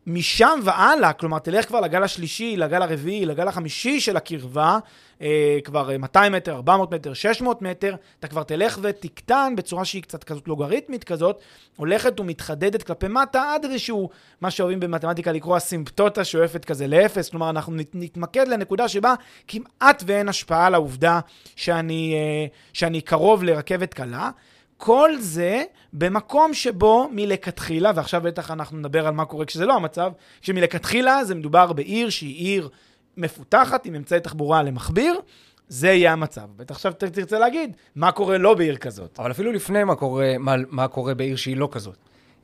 משם 0.07 0.59
והלאה, 0.63 1.13
כלומר, 1.13 1.39
תלך 1.39 1.67
כבר 1.67 1.81
לגל 1.81 2.03
השלישי, 2.03 2.57
לגל 2.57 2.81
הרביעי, 2.81 3.25
לגל 3.25 3.47
החמישי 3.47 3.99
של 3.99 4.17
הקרבה, 4.17 4.79
אה, 5.21 5.57
כבר 5.63 5.97
200 5.99 6.31
מטר, 6.31 6.55
400 6.55 6.93
מטר, 6.93 7.13
600 7.13 7.61
מטר, 7.61 7.95
אתה 8.19 8.27
כבר 8.27 8.43
תלך 8.43 8.79
ותקטן 8.81 9.53
בצורה 9.57 9.85
שהיא 9.85 10.01
קצת 10.01 10.23
כזאת 10.23 10.47
לוגריתמית 10.47 11.03
כזאת, 11.03 11.39
הולכת 11.75 12.19
ומתחדדת 12.19 12.83
כלפי 12.83 13.07
מטה 13.07 13.53
עד 13.53 13.65
איזשהו, 13.65 14.09
מה 14.41 14.51
שאוהבים 14.51 14.79
במתמטיקה 14.79 15.31
לקרוא 15.31 15.57
אסימפטוטה 15.57 16.23
שואפת 16.23 16.65
כזה 16.65 16.87
לאפס, 16.87 17.29
כלומר, 17.29 17.49
אנחנו 17.49 17.73
נתמקד 17.93 18.47
לנקודה 18.47 18.87
שבה 18.87 19.13
כמעט 19.47 20.03
ואין 20.05 20.29
השפעה 20.29 20.67
על 20.67 20.73
העובדה 20.73 21.19
שאני, 21.55 22.13
אה, 22.13 22.45
שאני 22.73 23.01
קרוב 23.01 23.43
לרכבת 23.43 23.93
קלה. 23.93 24.29
כל 24.77 25.11
זה 25.19 25.63
במקום 25.93 26.53
שבו 26.53 27.09
מלכתחילה, 27.11 27.91
ועכשיו 27.95 28.21
בטח 28.21 28.51
אנחנו 28.51 28.77
נדבר 28.77 29.07
על 29.07 29.13
מה 29.13 29.25
קורה 29.25 29.45
כשזה 29.45 29.65
לא 29.65 29.75
המצב, 29.75 30.11
שמלכתחילה 30.41 31.25
זה 31.25 31.35
מדובר 31.35 31.73
בעיר 31.73 32.09
שהיא 32.09 32.35
עיר 32.35 32.69
מפותחת 33.17 33.85
עם 33.85 33.95
אמצעי 33.95 34.19
תחבורה 34.19 34.63
למכביר, 34.63 35.19
זה 35.67 35.87
יהיה 35.87 36.13
המצב. 36.13 36.47
בטח 36.55 36.75
עכשיו 36.75 36.93
תרצה 36.93 37.39
להגיד, 37.39 37.77
מה 37.95 38.11
קורה 38.11 38.37
לא 38.37 38.53
בעיר 38.53 38.77
כזאת. 38.77 39.19
אבל 39.19 39.31
אפילו 39.31 39.51
לפני 39.51 39.83
מה 39.83 39.95
קורה, 39.95 40.33
מה, 40.39 40.55
מה 40.69 40.87
קורה 40.87 41.13
בעיר 41.13 41.35
שהיא 41.35 41.57
לא 41.57 41.69
כזאת. 41.71 41.97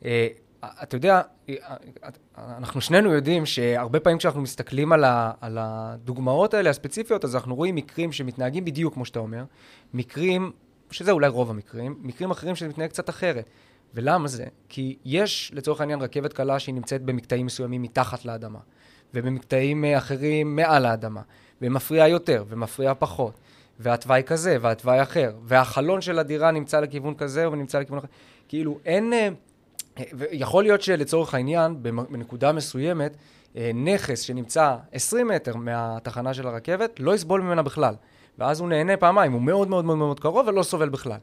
אה, 0.06 0.28
אתה 0.84 0.96
יודע, 0.96 1.22
אה, 1.50 1.56
אנחנו 2.38 2.82
שנינו 2.82 3.14
יודעים 3.14 3.46
שהרבה 3.46 4.00
פעמים 4.00 4.18
כשאנחנו 4.18 4.42
מסתכלים 4.42 4.92
על, 4.92 5.04
ה, 5.04 5.32
על 5.42 5.58
הדוגמאות 5.62 6.54
האלה 6.54 6.70
הספציפיות, 6.70 7.26
אז 7.26 7.36
אנחנו 7.36 7.56
רואים 7.56 7.76
מקרים 7.76 8.12
שמתנהגים 8.12 8.66
בדיוק 8.66 8.94
כמו 8.94 9.06
שאתה 9.06 9.20
אומר, 9.20 9.44
מקרים 9.94 10.52
שזה 10.92 11.12
אולי 11.12 11.28
רוב 11.28 11.50
המקרים, 11.50 11.96
מקרים 12.02 12.32
אחרים 12.32 12.56
שזה 12.56 12.70
מתנהג 12.70 12.90
קצת 12.90 13.10
אחרת. 13.10 13.50
ולמה 13.94 14.28
זה? 14.28 14.46
כי 14.70 14.98
יש 15.06 15.52
לצורך 15.54 15.82
העניין 15.82 16.02
רכבת 16.02 16.34
קלה 16.34 16.60
שהיא 16.60 16.76
נמצאת 16.76 17.02
במקטעים 17.02 17.46
מסוימים 17.46 17.82
מתחת 17.82 18.26
לאדמה, 18.26 18.60
ובמקטעים 19.14 19.86
אה, 19.86 19.98
אחרים 19.98 20.56
מעל 20.56 20.86
האדמה, 20.86 21.22
ומפריעה 21.62 22.10
יותר 22.10 22.44
ומפריעה 22.48 22.96
פחות, 22.96 23.40
והתוואי 23.80 24.24
כזה 24.26 24.58
והתוואי 24.62 25.02
אחר, 25.02 25.34
והחלון 25.44 26.02
של 26.02 26.20
הדירה 26.20 26.52
נמצא 26.52 26.80
לכיוון 26.80 27.16
כזה 27.16 27.50
ונמצא 27.50 27.80
לכיוון 27.80 27.98
אחר. 28.00 28.08
כאילו 28.48 28.80
אין, 28.86 29.14
אה, 29.14 29.30
ויכול 30.14 30.64
להיות 30.64 30.82
שלצורך 30.82 31.34
העניין, 31.34 31.84
בנקודה 31.84 32.52
מסוימת, 32.52 33.18
אה, 33.56 33.72
נכס 33.76 34.20
שנמצא 34.20 34.76
20 34.92 35.28
מטר 35.28 35.56
מהתחנה 35.56 36.34
של 36.34 36.48
הרכבת, 36.48 37.00
לא 37.00 37.16
יסבול 37.16 37.42
ממנה 37.42 37.62
בכלל. 37.62 37.96
ואז 38.40 38.60
הוא 38.60 38.70
נהנה 38.70 38.98
פעמיים, 38.98 39.32
הוא 39.32 39.42
מאוד 39.42 39.68
מאוד 39.68 39.86
מאוד 39.86 39.98
מאוד 39.98 40.20
קרוב 40.20 40.48
ולא 40.48 40.64
סובל 40.64 40.90
בכלל. 40.90 41.18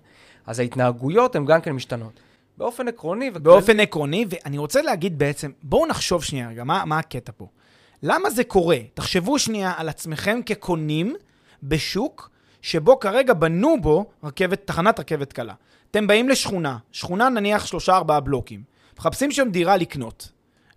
אז 0.47 0.59
ההתנהגויות 0.59 1.37
הן 1.37 1.45
גם 1.45 1.61
כן 1.61 1.73
משתנות. 1.73 2.21
באופן 2.59 2.89
עקרוני... 2.89 3.31
וכלל... 3.31 3.43
באופן 3.43 3.81
עקרוני, 3.81 4.25
ואני 4.29 4.59
רוצה 4.59 4.83
להגיד 4.83 5.19
בעצם, 5.19 5.51
בואו 5.63 5.87
נחשוב 5.87 6.25
שנייה 6.25 6.49
רגע, 6.49 6.65
מה, 6.65 6.85
מה 6.85 6.99
הקטע 6.99 7.33
פה? 7.37 7.47
למה 8.03 8.31
זה 8.31 8.45
קורה? 8.45 8.79
תחשבו 8.95 9.39
שנייה 9.39 9.73
על 9.77 9.89
עצמכם 9.89 10.41
כקונים 10.47 11.15
בשוק 11.63 12.31
שבו 12.63 13.01
כרגע 13.01 13.35
בנו 13.35 13.81
בו 13.81 14.07
רכבת, 14.25 14.67
תחנת 14.67 15.01
רכבת 15.01 15.33
קלה. 15.33 15.55
אתם 15.91 16.07
באים 16.07 16.29
לשכונה, 16.29 16.77
שכונה 16.93 17.29
נניח 17.29 17.67
שלושה 17.67 17.97
ארבעה 17.97 18.21
בלוקים, 18.21 18.63
מחפשים 18.99 19.31
שם 19.31 19.49
דירה 19.51 19.77
לקנות, 19.77 20.29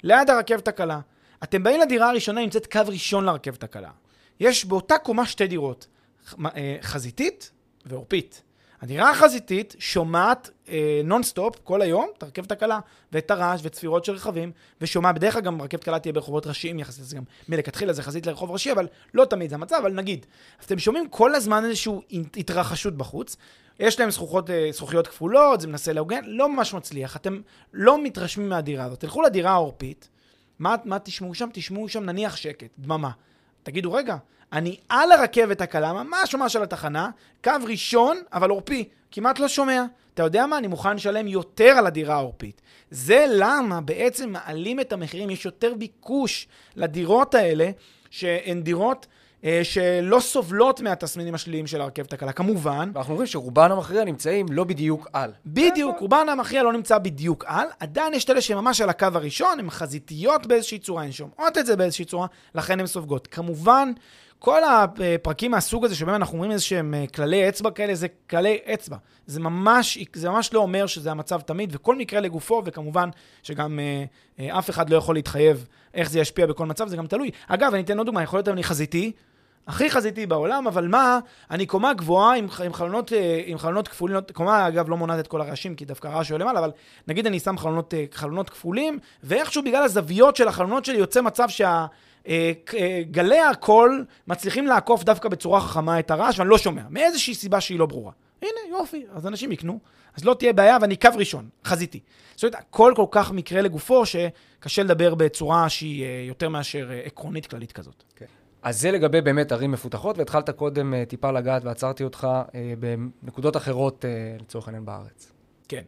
ליד 0.03 0.29
הרכבת 0.29 0.67
הקלה. 0.67 0.99
אתם 1.43 1.63
באים 1.63 1.81
לדירה 1.81 2.09
הראשונה, 2.09 2.41
נמצאת 2.41 2.71
קו 2.71 2.79
ראשון 2.87 3.25
לרכבת 3.25 3.63
הקלה. 3.63 3.89
יש 4.39 4.65
באותה 4.65 4.97
קומה 4.97 5.25
שתי 5.25 5.47
דירות, 5.47 5.87
חזיתית 6.81 7.51
ועורפית. 7.85 8.41
הדירה 8.81 9.09
החזיתית 9.09 9.75
שומעת 9.79 10.49
אה, 10.69 11.01
נונסטופ 11.03 11.55
כל 11.63 11.81
היום 11.81 12.07
את 12.17 12.23
הרכבת 12.23 12.51
הקלה, 12.51 12.79
ואת 13.11 13.31
הרעש 13.31 13.61
וצפירות 13.63 14.05
של 14.05 14.13
רכבים, 14.13 14.51
ושומעת, 14.81 15.15
בדרך 15.15 15.33
כלל 15.33 15.41
גם 15.41 15.61
רכבת 15.61 15.83
קלה 15.83 15.99
תהיה 15.99 16.13
ברחובות 16.13 16.47
ראשיים 16.47 16.79
יחסית, 16.79 17.05
זה 17.05 17.15
גם 17.15 17.23
מלכתחילה 17.49 17.93
זה 17.93 18.03
חזית 18.03 18.25
לרחוב 18.25 18.51
ראשי, 18.51 18.71
אבל 18.71 18.87
לא 19.13 19.25
תמיד 19.25 19.49
זה 19.49 19.55
המצב, 19.55 19.75
אבל 19.81 19.93
נגיד. 19.93 20.25
אז 20.59 20.65
אתם 20.65 20.79
שומעים 20.79 21.09
כל 21.09 21.35
הזמן 21.35 21.65
איזושהי 21.65 21.93
התרחשות 22.37 22.97
בחוץ, 22.97 23.37
יש 23.79 23.99
להם 23.99 24.11
זכוכות, 24.11 24.49
אה, 24.49 24.69
זכוכיות 24.71 25.07
כפולות, 25.07 25.61
זה 25.61 25.67
מנסה 25.67 25.93
להוגן, 25.93 26.21
לא 26.25 26.49
ממש 26.49 26.73
מצליח, 26.73 27.15
אתם 27.15 27.41
לא 27.73 28.03
מתרשמים 28.03 28.49
מהדירה 28.49 28.85
הזאת. 28.85 28.99
תלכו 28.99 29.21
לדירה 29.21 29.51
העורפית, 29.51 30.09
מה, 30.59 30.75
מה 30.85 30.99
תשמעו 30.99 31.35
שם? 31.35 31.49
תשמעו 31.53 31.89
שם 31.89 32.03
נניח 32.03 32.35
שקט, 32.35 32.69
דממה. 32.79 33.11
תגידו, 33.63 33.93
רגע, 33.93 34.17
אני 34.53 34.77
על 34.89 35.11
הרכבת 35.11 35.61
הקלה, 35.61 35.93
ממש 35.93 36.35
ממש 36.35 36.55
על 36.55 36.63
התחנה, 36.63 37.09
קו 37.43 37.51
ראשון, 37.67 38.17
אבל 38.33 38.49
עורפי. 38.49 38.89
כמעט 39.11 39.39
לא 39.39 39.47
שומע. 39.47 39.83
אתה 40.13 40.23
יודע 40.23 40.45
מה? 40.45 40.57
אני 40.57 40.67
מוכן 40.67 40.95
לשלם 40.95 41.27
יותר 41.27 41.69
על 41.77 41.87
הדירה 41.87 42.15
העורפית. 42.15 42.61
זה 42.91 43.25
למה 43.29 43.81
בעצם 43.81 44.29
מעלים 44.29 44.79
את 44.79 44.93
המחירים, 44.93 45.29
יש 45.29 45.45
יותר 45.45 45.73
ביקוש 45.73 46.47
לדירות 46.75 47.35
האלה, 47.35 47.69
שהן 48.09 48.61
דירות... 48.61 49.07
אה, 49.45 49.61
שלא 49.63 50.19
סובלות 50.19 50.81
מהתסמינים 50.81 51.35
השליליים 51.35 51.67
של 51.67 51.81
הרכבת 51.81 52.13
הקלה, 52.13 52.31
כמובן. 52.31 52.91
ואנחנו 52.93 53.13
רואים 53.13 53.27
שרובן 53.27 53.71
המכריע 53.71 54.03
נמצאים 54.03 54.45
לא 54.51 54.63
בדיוק 54.63 55.07
על. 55.13 55.31
בדיוק, 55.45 55.99
רובן 55.99 56.29
המכריע 56.29 56.63
לא 56.63 56.73
נמצא 56.73 56.97
בדיוק 56.97 57.45
על. 57.47 57.67
עדיין 57.79 58.13
יש 58.13 58.25
את 58.25 58.29
אלה 58.29 58.41
שממש 58.41 58.81
על 58.81 58.89
הקו 58.89 59.07
הראשון, 59.13 59.59
הן 59.59 59.69
חזיתיות 59.69 60.47
באיזושהי 60.47 60.79
צורה, 60.79 61.03
הן 61.03 61.11
שומעות 61.11 61.57
את 61.57 61.65
זה 61.65 61.75
באיזושהי 61.75 62.05
צורה, 62.05 62.27
לכן 62.55 62.79
הן 62.79 62.87
סופגות. 62.87 63.27
כמובן, 63.27 63.91
כל 64.43 64.61
הפרקים 64.63 65.51
מהסוג 65.51 65.85
הזה, 65.85 65.95
שבהם 65.95 66.15
אנחנו 66.15 66.33
אומרים 66.33 66.51
איזה 66.51 66.63
שהם 66.63 66.93
אה, 66.93 67.05
כללי 67.15 67.49
אצבע 67.49 67.71
כאלה, 67.71 67.95
זה 67.95 68.07
כללי 68.29 68.57
אצבע. 68.73 68.97
זה 69.27 69.39
ממש, 69.39 69.97
זה 70.13 70.29
ממש 70.29 70.53
לא 70.53 70.59
אומר 70.59 70.87
שזה 70.87 71.11
המצב 71.11 71.41
תמיד, 71.41 71.69
וכל 71.75 71.95
מקרה 71.95 72.19
לגופו, 72.19 72.61
וכמובן 72.65 73.09
שגם 73.43 73.79
אה, 73.79 74.03
אה, 74.39 74.59
אף 74.59 74.69
אחד 74.69 74.89
לא 74.89 74.97
יכול 74.97 75.15
להתחייב 75.15 75.67
איך 75.93 76.09
זה 76.09 76.19
ישפיע 76.19 76.45
בכל 76.45 76.65
מצב, 76.65 76.87
זה 76.87 76.97
גם 76.97 77.07
תלוי. 77.07 77.31
אגב, 77.47 77.73
אני 77.73 77.83
אתן 77.83 77.97
עוד 77.97 78.05
דוגמה, 78.05 78.23
יכול 78.23 78.37
להיות 78.37 78.47
אני 78.47 78.63
חזיתי, 78.63 79.11
הכי 79.67 79.89
חזיתי 79.89 80.25
בעולם, 80.25 80.67
אבל 80.67 80.87
מה, 80.87 81.19
אני 81.51 81.65
קומה 81.65 81.93
גבוהה 81.93 82.35
עם, 82.35 82.47
עם, 82.65 82.73
חלונות, 82.73 83.13
אה, 83.13 83.41
עם 83.45 83.57
חלונות 83.57 83.87
כפולים, 83.87 84.17
קומה 84.33 84.67
אגב 84.67 84.89
לא 84.89 84.97
מונעת 84.97 85.19
את 85.19 85.27
כל 85.27 85.41
הרעשים, 85.41 85.75
כי 85.75 85.85
דווקא 85.85 86.07
הרעש 86.07 86.31
עולה 86.31 86.43
למעלה, 86.43 86.59
אבל 86.59 86.71
נגיד 87.07 87.25
אני 87.27 87.39
שם 87.39 87.57
חלונות, 87.57 87.93
חלונות 88.13 88.49
כפולים, 88.49 88.99
ואיכשהו 89.23 89.63
בגלל 89.63 89.83
הזוויות 89.83 90.35
של 90.35 90.47
החלונות 90.47 90.85
שלי 90.85 90.97
יוצא 90.97 91.21
מצב 91.21 91.49
שה... 91.49 91.85
אה, 92.27 92.51
גלי 93.11 93.39
הקול 93.39 94.05
מצליחים 94.27 94.67
לעקוף 94.67 95.03
דווקא 95.03 95.29
בצורה 95.29 95.61
חכמה 95.61 95.99
את 95.99 96.11
הרעש, 96.11 96.39
ואני 96.39 96.49
לא 96.49 96.57
שומע, 96.57 96.81
מאיזושהי 96.89 97.35
סיבה 97.35 97.61
שהיא 97.61 97.79
לא 97.79 97.85
ברורה. 97.85 98.11
הנה, 98.41 98.77
יופי, 98.77 99.05
אז 99.13 99.27
אנשים 99.27 99.51
יקנו, 99.51 99.79
אז 100.17 100.25
לא 100.25 100.33
תהיה 100.33 100.53
בעיה, 100.53 100.77
ואני 100.81 100.95
קו 100.95 101.09
ראשון, 101.15 101.49
חזיתי. 101.65 101.99
זאת 102.35 102.43
אומרת, 102.43 102.55
הכל 102.55 102.93
כל 102.95 103.05
כך 103.11 103.31
מקרה 103.31 103.61
לגופו, 103.61 104.03
שקשה 104.05 104.83
לדבר 104.83 105.15
בצורה 105.15 105.69
שהיא 105.69 106.27
יותר 106.27 106.49
מאשר 106.49 106.89
עקרונית 107.05 107.45
כללית 107.45 107.71
כזאת. 107.71 108.03
Okay. 108.09 108.19
כן. 108.19 108.25
אז 108.63 108.81
זה 108.81 108.91
לגבי 108.91 109.21
באמת 109.21 109.51
ערים 109.51 109.71
מפותחות, 109.71 110.17
והתחלת 110.17 110.49
קודם 110.49 110.93
טיפה 111.07 111.31
לגעת 111.31 111.63
ועצרתי 111.65 112.03
אותך 112.03 112.27
בנקודות 113.23 113.57
אחרות, 113.57 114.05
לצורך 114.39 114.67
העניין, 114.67 114.85
בארץ. 114.85 115.31
כן. 115.67 115.83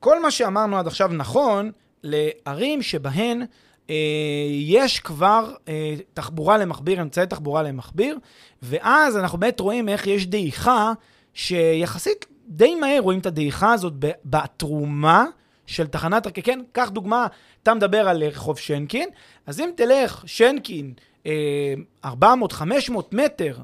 כל 0.00 0.22
מה 0.22 0.30
שאמרנו 0.30 0.78
עד 0.78 0.86
עכשיו 0.86 1.08
נכון 1.08 1.70
לערים 2.02 2.82
שבהן 2.82 3.42
יש 4.50 5.00
כבר 5.00 5.54
uh, 5.54 5.68
תחבורה 6.14 6.58
למכביר, 6.58 7.02
אמצעי 7.02 7.26
תחבורה 7.26 7.62
למכביר, 7.62 8.18
ואז 8.62 9.16
אנחנו 9.16 9.38
באמת 9.38 9.60
רואים 9.60 9.88
איך 9.88 10.06
יש 10.06 10.26
דעיכה 10.26 10.92
שיחסית 11.34 12.26
די 12.48 12.74
מהר 12.74 13.00
רואים 13.00 13.18
את 13.18 13.26
הדעיכה 13.26 13.72
הזאת 13.72 13.92
בתרומה 14.24 15.26
של 15.66 15.86
תחנת 15.86 16.26
רכבת. 16.26 16.44
כן, 16.44 16.60
קח 16.72 16.88
דוגמה, 16.88 17.26
אתה 17.62 17.74
מדבר 17.74 18.08
על 18.08 18.22
רחוב 18.22 18.58
שנקין, 18.58 19.08
אז 19.46 19.60
אם 19.60 19.70
תלך 19.76 20.22
שנקין, 20.26 20.92
400-500 22.04 22.08
מטר 23.12 23.56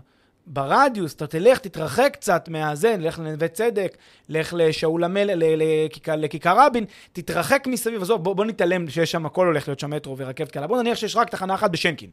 ברדיוס, 0.53 1.15
אתה 1.15 1.27
תלך, 1.27 1.59
תתרחק 1.59 2.11
קצת 2.13 2.49
מהזה, 2.49 2.97
לך 2.99 3.19
לנווה 3.19 3.49
צדק, 3.49 3.97
לך 4.29 4.55
לשאול 4.57 5.05
המלך, 5.05 5.35
לכיכר, 5.37 6.17
לכיכר 6.17 6.67
רבין, 6.67 6.85
תתרחק 7.13 7.65
מסביב, 7.67 8.03
עזוב, 8.03 8.25
בוא, 8.25 8.35
בוא 8.35 8.45
נתעלם 8.45 8.89
שיש 8.89 9.13
שם, 9.13 9.27
הכל 9.27 9.47
הולך 9.47 9.69
להיות 9.69 9.81
שם 9.81 9.91
מטרו 9.91 10.19
ורכבת 10.19 10.51
קלה. 10.51 10.67
בוא 10.67 10.83
נניח 10.83 10.99
שיש 10.99 11.17
רק 11.17 11.31
תחנה 11.31 11.55
אחת 11.55 11.71
בשנקין. 11.71 12.11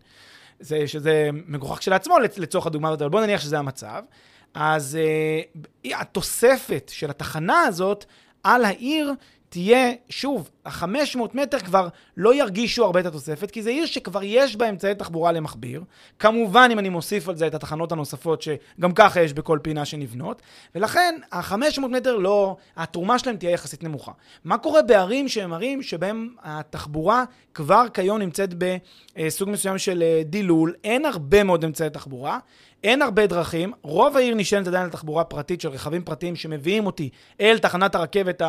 זה, 0.60 0.88
שזה 0.88 1.30
מגוחך 1.48 1.80
כשלעצמו 1.80 2.16
לצורך 2.38 2.68
הדוגמה 2.68 2.88
הזאת, 2.88 3.02
אבל 3.02 3.10
בוא 3.10 3.22
נניח 3.22 3.42
שזה 3.42 3.60
המצב. 3.60 4.04
אז 4.54 4.98
uh, 5.86 5.88
התוספת 5.96 6.92
של 6.94 7.10
התחנה 7.10 7.62
הזאת 7.62 8.06
על 8.44 8.66
העיר 8.66 9.14
תהיה, 9.58 9.92
שוב, 10.10 10.50
ה-500 10.66 11.20
מטר 11.34 11.60
כבר 11.60 11.88
לא 12.18 12.34
ירגישו 12.34 12.86
הרבה 12.86 13.00
את 13.00 13.06
התוספת, 13.06 13.52
כי 13.52 13.64
זו 13.64 13.70
עיר 13.70 13.86
שכבר 13.86 14.24
יש 14.24 14.56
בה 14.56 14.70
אמצעי 14.70 14.96
תחבורה 14.96 15.32
למכביר. 15.32 15.84
כמובן, 16.20 16.70
אם 16.72 16.80
אני 16.80 16.90
מוסיף 16.90 17.30
על 17.30 17.36
זה 17.36 17.48
את 17.48 17.56
התחנות 17.56 17.92
הנוספות, 17.92 18.42
שגם 18.42 18.94
ככה 18.96 19.22
יש 19.22 19.34
בכל 19.34 19.60
פינה 19.62 19.86
שנבנות, 19.86 20.42
ולכן 20.76 21.16
ה-500 21.32 21.88
מטר 21.88 22.18
לא, 22.18 22.56
התרומה 22.76 23.20
שלהם 23.20 23.38
תהיה 23.38 23.52
יחסית 23.52 23.84
נמוכה. 23.84 24.12
מה 24.44 24.58
קורה 24.58 24.82
בערים 24.82 25.28
שהם 25.28 25.54
ערים 25.54 25.84
שבהם 25.84 26.30
התחבורה 26.44 27.24
כבר 27.54 27.84
כיום 27.94 28.18
נמצאת 28.18 28.54
בסוג 29.18 29.50
מסוים 29.50 29.78
של 29.78 30.04
אה, 30.04 30.22
דילול, 30.26 30.74
אין 30.84 31.06
הרבה 31.06 31.44
מאוד 31.44 31.66
אמצעי 31.66 31.90
תחבורה, 31.90 32.40
אין 32.84 33.02
הרבה 33.02 33.28
דרכים, 33.28 33.74
רוב 33.82 34.18
העיר 34.18 34.36
נשענת 34.36 34.68
עדיין 34.68 34.84
על 34.84 34.90
תחבורה 34.90 35.24
פרטית 35.24 35.62
של 35.62 35.70
רכבים 35.70 36.04
פרטיים 36.04 36.36
שמביאים 36.36 36.86
אותי 36.86 37.10
אל 37.42 37.58
תחנת 37.58 37.96
הרכבת 37.96 38.42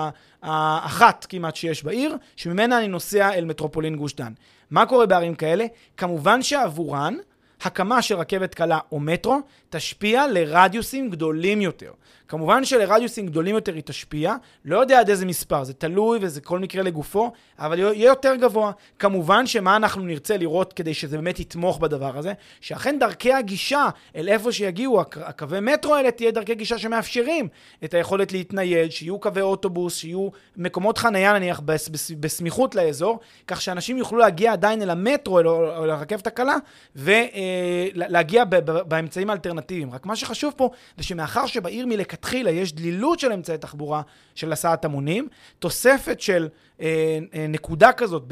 האחת 0.42 1.26
כמעט 1.28 1.56
שיש 1.56 1.84
בעיר, 1.84 2.16
שממנה 2.36 2.78
אני 2.78 2.88
נוסע 2.88 3.34
אל 3.34 3.44
מטרופולין 3.44 3.96
גוש 3.96 4.14
דן. 4.14 4.32
מה 4.70 4.86
קורה 4.86 5.06
בערים 5.06 5.34
כאלה? 5.34 5.66
כמובן 5.96 6.42
שעבורן, 6.42 7.16
הקמה 7.62 8.02
של 8.02 8.16
רכבת 8.16 8.54
קלה 8.54 8.78
או 8.92 9.00
מטרו 9.00 9.40
תשפיע 9.70 10.26
לרדיוסים 10.26 11.10
גדולים 11.10 11.60
יותר. 11.60 11.92
כמובן 12.28 12.64
שלרדיוסים 12.64 13.26
גדולים 13.26 13.54
יותר 13.54 13.74
היא 13.74 13.82
תשפיע, 13.82 14.34
לא 14.64 14.78
יודע 14.78 15.00
עד 15.00 15.10
איזה 15.10 15.26
מספר, 15.26 15.64
זה 15.64 15.74
תלוי 15.74 16.18
וזה 16.22 16.40
כל 16.40 16.58
מקרה 16.58 16.82
לגופו, 16.82 17.32
אבל 17.58 17.78
יהיה 17.78 18.06
יותר 18.06 18.34
גבוה. 18.34 18.72
כמובן 18.98 19.46
שמה 19.46 19.76
אנחנו 19.76 20.02
נרצה 20.02 20.36
לראות 20.36 20.72
כדי 20.72 20.94
שזה 20.94 21.16
באמת 21.16 21.40
יתמוך 21.40 21.78
בדבר 21.78 22.18
הזה, 22.18 22.32
שאכן 22.60 22.98
דרכי 23.00 23.32
הגישה 23.32 23.88
אל 24.16 24.28
איפה 24.28 24.52
שיגיעו 24.52 25.00
הקווי 25.00 25.60
מטרו 25.60 25.94
האלה 25.94 26.10
תהיה 26.10 26.30
דרכי 26.30 26.54
גישה 26.54 26.78
שמאפשרים 26.78 27.48
את 27.84 27.94
היכולת 27.94 28.32
להתנייד, 28.32 28.92
שיהיו 28.92 29.18
קווי 29.18 29.42
אוטובוס, 29.42 29.96
שיהיו 29.96 30.28
מקומות 30.56 30.98
חנייה 30.98 31.38
נניח 31.38 31.60
בס, 31.60 31.88
בס, 31.88 32.10
בסמיכות 32.10 32.74
לאזור, 32.74 33.18
כך 33.46 33.60
שאנשים 33.60 33.98
יוכלו 33.98 34.18
להגיע 34.18 34.52
עדיין 34.52 34.82
אל 34.82 34.90
המטרו 34.90 35.40
או 35.40 35.84
אל 35.84 35.90
הרכבת 35.90 36.26
הקלה 36.26 36.56
ולהגיע 36.96 38.42
אה, 38.42 38.60
באמצעים 38.60 39.30
האלטרנטיביים. 39.30 39.90
רק 39.90 40.06
מה 40.06 40.16
שחשוב 40.16 40.54
פה 40.56 40.70
זה 40.96 41.04
שמאחר 41.04 41.46
שבעיר 41.46 41.86
מלכתחילה 41.86 42.17
מלכתחילה 42.18 42.50
יש 42.50 42.72
דלילות 42.72 43.18
של 43.18 43.33
אמצעי 43.33 43.59
תחבורה 43.59 44.02
של 44.35 44.52
הסעת 44.52 44.85
המונים, 44.85 45.28
תוספת 45.59 46.20
של 46.20 46.48
אה, 46.81 47.18
אה, 47.35 47.46
נקודה 47.48 47.92
כזאת 47.92 48.22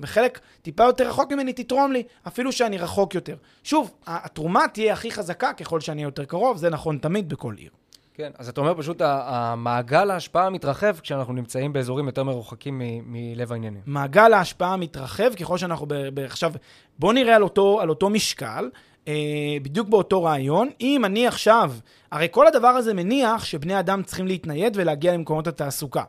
בחלק 0.00 0.40
טיפה 0.62 0.84
יותר 0.84 1.08
רחוק 1.08 1.32
ממני 1.32 1.52
תתרום 1.52 1.92
לי, 1.92 2.02
אפילו 2.28 2.52
שאני 2.52 2.78
רחוק 2.78 3.14
יותר. 3.14 3.36
שוב, 3.64 3.90
התרומה 4.06 4.68
תהיה 4.72 4.92
הכי 4.92 5.10
חזקה 5.10 5.52
ככל 5.52 5.80
שאני 5.80 6.02
יותר 6.02 6.24
קרוב, 6.24 6.56
זה 6.56 6.70
נכון 6.70 6.98
תמיד 6.98 7.28
בכל 7.28 7.54
עיר. 7.56 7.70
כן, 8.16 8.30
אז 8.38 8.48
אתה 8.48 8.60
אומר 8.60 8.74
פשוט, 8.74 9.02
המעגל 9.04 10.10
ההשפעה 10.10 10.50
מתרחב 10.50 10.98
כשאנחנו 11.00 11.32
נמצאים 11.32 11.72
באזורים 11.72 12.06
יותר 12.06 12.22
מרוחקים 12.24 12.82
מלב 13.06 13.52
העניינים. 13.52 13.82
מעגל 13.86 14.32
ההשפעה 14.32 14.76
מתרחב 14.76 15.34
ככל 15.34 15.58
שאנחנו 15.58 15.86
ב... 15.86 15.94
ב 15.94 16.18
עכשיו, 16.18 16.52
בואו 16.98 17.12
נראה 17.12 17.36
על 17.36 17.42
אותו, 17.42 17.80
על 17.80 17.88
אותו 17.88 18.10
משקל. 18.10 18.68
אה, 19.08 19.14
בדיוק 19.62 19.88
באותו 19.88 20.22
רעיון. 20.22 20.70
אם 20.80 21.04
אני 21.04 21.26
עכשיו, 21.26 21.72
הרי 22.10 22.28
כל 22.30 22.46
הדבר 22.46 22.68
הזה 22.68 22.94
מניח 22.94 23.44
שבני 23.44 23.78
אדם 23.78 24.02
צריכים 24.02 24.26
להתנייד 24.26 24.76
ולהגיע 24.76 25.14
למקומות 25.14 25.46
התעסוקה. 25.46 26.02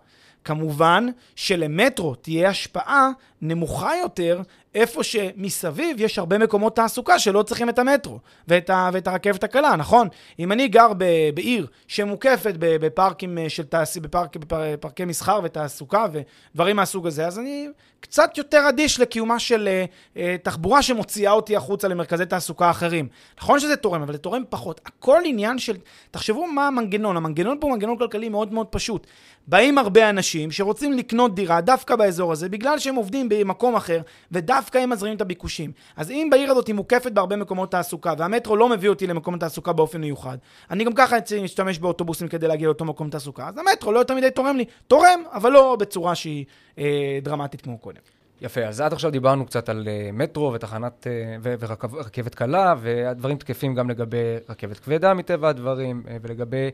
כמובן 0.43 1.07
שלמטרו 1.35 2.15
תהיה 2.15 2.49
השפעה 2.49 3.09
נמוכה 3.41 3.91
יותר 4.01 4.41
איפה 4.75 5.03
שמסביב 5.03 6.01
יש 6.01 6.19
הרבה 6.19 6.37
מקומות 6.37 6.75
תעסוקה 6.75 7.19
שלא 7.19 7.43
צריכים 7.43 7.69
את 7.69 7.79
המטרו 7.79 8.19
ואת, 8.47 8.69
ה, 8.69 8.89
ואת 8.93 9.07
הרכבת 9.07 9.43
הקלה, 9.43 9.75
נכון? 9.75 10.07
אם 10.39 10.51
אני 10.51 10.67
גר 10.67 10.93
ב, 10.97 11.05
בעיר 11.33 11.67
שמוקפת 11.87 12.53
בפארקים 12.59 13.37
של 13.47 13.63
תעשי, 13.63 13.99
בפארק, 13.99 14.37
בפארקי 14.37 15.05
מסחר 15.05 15.39
ותעסוקה 15.43 16.05
ודברים 16.53 16.75
מהסוג 16.75 17.07
הזה, 17.07 17.27
אז 17.27 17.39
אני 17.39 17.67
קצת 17.99 18.37
יותר 18.37 18.69
אדיש 18.69 18.99
לקיומה 18.99 19.39
של 19.39 19.69
uh, 19.69 20.17
uh, 20.17 20.19
תחבורה 20.43 20.81
שמוציאה 20.81 21.31
אותי 21.31 21.55
החוצה 21.55 21.87
למרכזי 21.87 22.25
תעסוקה 22.25 22.69
אחרים. 22.69 23.07
נכון 23.37 23.59
שזה 23.59 23.75
תורם, 23.75 24.01
אבל 24.01 24.13
זה 24.13 24.17
תורם 24.17 24.43
פחות. 24.49 24.81
הכל 24.85 25.21
עניין 25.25 25.59
של... 25.59 25.75
תחשבו 26.11 26.47
מה 26.47 26.67
המנגנון. 26.67 27.17
המנגנון 27.17 27.57
פה 27.59 27.67
הוא 27.67 27.73
מנגנון 27.73 27.97
כלכלי 27.97 28.29
מאוד 28.29 28.53
מאוד 28.53 28.67
פשוט. 28.67 29.07
באים 29.47 29.77
הרבה 29.77 30.09
אנשים 30.09 30.51
שרוצים 30.51 30.93
לקנות 30.93 31.35
דירה 31.35 31.61
דווקא 31.61 31.95
באזור 31.95 32.31
הזה, 32.31 32.49
בגלל 32.49 32.79
שהם 32.79 32.95
עובדים 32.95 33.29
במקום 33.29 33.75
אחר, 33.75 34.01
ודווקא 34.31 34.64
הם 34.73 34.89
מזרימים 34.89 35.15
את 35.15 35.21
הביקושים. 35.21 35.71
אז 35.95 36.11
אם 36.11 36.27
בעיר 36.31 36.51
הזאת 36.51 36.67
היא 36.67 36.75
מוקפת 36.75 37.11
בהרבה 37.11 37.35
מקומות 37.35 37.71
תעסוקה, 37.71 38.13
והמטרו 38.17 38.55
לא 38.55 38.69
מביא 38.69 38.89
אותי 38.89 39.07
למקום 39.07 39.37
תעסוקה 39.37 39.73
באופן 39.73 40.01
מיוחד, 40.01 40.37
אני 40.71 40.83
גם 40.83 40.93
ככה 40.93 41.17
אצלי 41.17 41.39
להשתמש 41.39 41.79
באוטובוסים 41.79 42.27
כדי 42.27 42.47
להגיע 42.47 42.67
לאותו 42.67 42.85
מקום 42.85 43.09
תעסוקה, 43.09 43.47
אז 43.47 43.57
המטרו 43.57 43.91
לא 43.91 43.99
יותר 43.99 44.15
מדי 44.15 44.31
תורם 44.31 44.57
לי. 44.57 44.65
תורם, 44.87 45.23
אבל 45.31 45.51
לא 45.51 45.77
בצורה 45.79 46.15
שהיא 46.15 46.45
אה, 46.77 47.19
דרמטית 47.21 47.61
כמו 47.61 47.77
קודם. 47.77 48.01
יפה, 48.41 48.61
אז 48.61 48.81
עד 48.81 48.93
עכשיו 48.93 49.11
דיברנו 49.11 49.45
קצת 49.45 49.69
על 49.69 49.87
uh, 49.87 50.11
מטרו 50.11 50.53
ותחנת, 50.53 51.07
uh, 51.43 51.47
ורכבת 51.59 52.35
קלה, 52.35 52.75
והדברים 52.79 53.37
תקפים 53.37 53.75
גם 53.75 53.89
לגבי 53.89 54.35
רכבת 54.49 54.79
כבדה 54.79 55.13
מטבע 55.13 55.49
הדברים, 55.49 56.03
uh, 56.05 56.09
ולגבי 56.21 56.69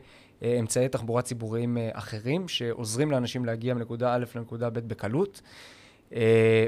אמצעי 0.60 0.88
תחבורה 0.88 1.22
ציבוריים 1.22 1.78
אחרים, 1.92 2.48
שעוזרים 2.48 3.10
לאנשים 3.10 3.44
להגיע 3.44 3.74
מנקודה 3.74 4.14
א' 4.14 4.24
לנקודה 4.34 4.70
ב' 4.70 4.78
בקלות, 4.78 5.40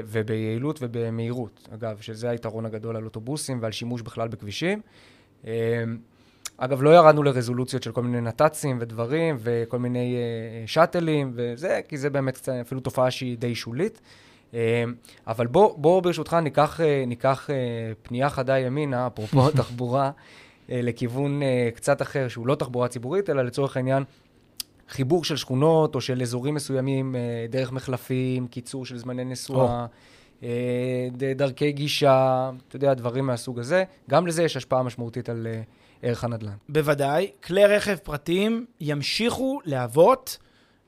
וביעילות 0.07 0.79
ובמהירות. 0.81 1.69
אגב, 1.73 1.97
שזה 2.01 2.29
היתרון 2.29 2.65
הגדול 2.65 2.95
על 2.95 3.03
אוטובוסים 3.03 3.59
ועל 3.61 3.71
שימוש 3.71 4.01
בכלל 4.01 4.27
בכבישים. 4.27 4.81
Uh, 5.43 5.47
אגב, 6.57 6.81
לא 6.81 6.89
ירדנו 6.95 7.23
לרזולוציות 7.23 7.83
של 7.83 7.91
כל 7.91 8.03
מיני 8.03 8.21
נת"צים 8.21 8.77
ודברים, 8.81 9.37
וכל 9.39 9.79
מיני 9.79 10.15
uh, 10.15 10.69
שאטלים 10.69 11.31
וזה, 11.35 11.79
כי 11.87 11.97
זה 11.97 12.09
באמת 12.09 12.49
אפילו 12.61 12.81
תופעה 12.81 13.11
שהיא 13.11 13.37
די 13.37 13.55
שולית. 13.55 14.01
אבל 15.27 15.47
בוא, 15.47 15.77
בוא 15.77 16.01
ברשותך 16.01 16.33
ניקח, 16.33 16.81
אה, 16.81 17.03
ניקח 17.07 17.49
אה, 17.49 17.55
פנייה 18.01 18.29
חדה 18.29 18.59
ימינה, 18.59 19.07
אפרופו 19.07 19.51
תחבורה, 19.57 20.11
אה, 20.69 20.79
לכיוון 20.83 21.41
קצת 21.75 22.01
אחר, 22.01 22.27
שהוא 22.27 22.47
לא 22.47 22.55
תחבורה 22.55 22.87
ציבורית, 22.87 23.29
אלא 23.29 23.41
לצורך 23.41 23.77
העניין 23.77 24.03
חיבור 24.89 25.23
של 25.23 25.35
שכונות 25.35 25.95
או 25.95 26.01
של 26.01 26.21
אזורים 26.21 26.55
מסוימים 26.55 27.15
דרך 27.49 27.71
מחלפים, 27.71 28.47
קיצור 28.47 28.85
של 28.85 28.97
זמני 28.97 29.25
נסיעה. 29.25 29.85
Oh. 30.41 30.45
דרכי 31.35 31.71
גישה, 31.71 32.51
אתה 32.67 32.75
יודע, 32.75 32.93
דברים 32.93 33.25
מהסוג 33.25 33.59
הזה. 33.59 33.83
גם 34.09 34.27
לזה 34.27 34.43
יש 34.43 34.57
השפעה 34.57 34.83
משמעותית 34.83 35.29
על 35.29 35.47
ערך 36.01 36.23
הנדל"ן. 36.23 36.51
בוודאי. 36.69 37.31
כלי 37.43 37.65
רכב 37.65 37.95
פרטיים 37.95 38.65
ימשיכו 38.79 39.59
להוות 39.65 40.37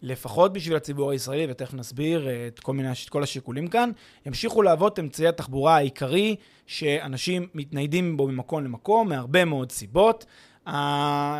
לפחות 0.01 0.53
בשביל 0.53 0.75
הציבור 0.75 1.11
הישראלי, 1.11 1.45
ותכף 1.49 1.73
נסביר 1.73 2.27
אה, 2.27 2.47
את 2.47 2.59
כל, 2.59 2.73
מיני, 2.73 2.91
את 3.05 3.09
כל 3.09 3.23
השיקולים 3.23 3.67
כאן, 3.67 3.91
ימשיכו 4.25 4.61
להוות 4.61 4.99
אמצעי 4.99 5.27
התחבורה 5.27 5.75
העיקרי 5.75 6.35
שאנשים 6.65 7.47
מתניידים 7.53 8.17
בו 8.17 8.27
ממקום 8.27 8.63
למקום, 8.63 9.09
מהרבה 9.09 9.45
מאוד 9.45 9.71
סיבות. 9.71 10.25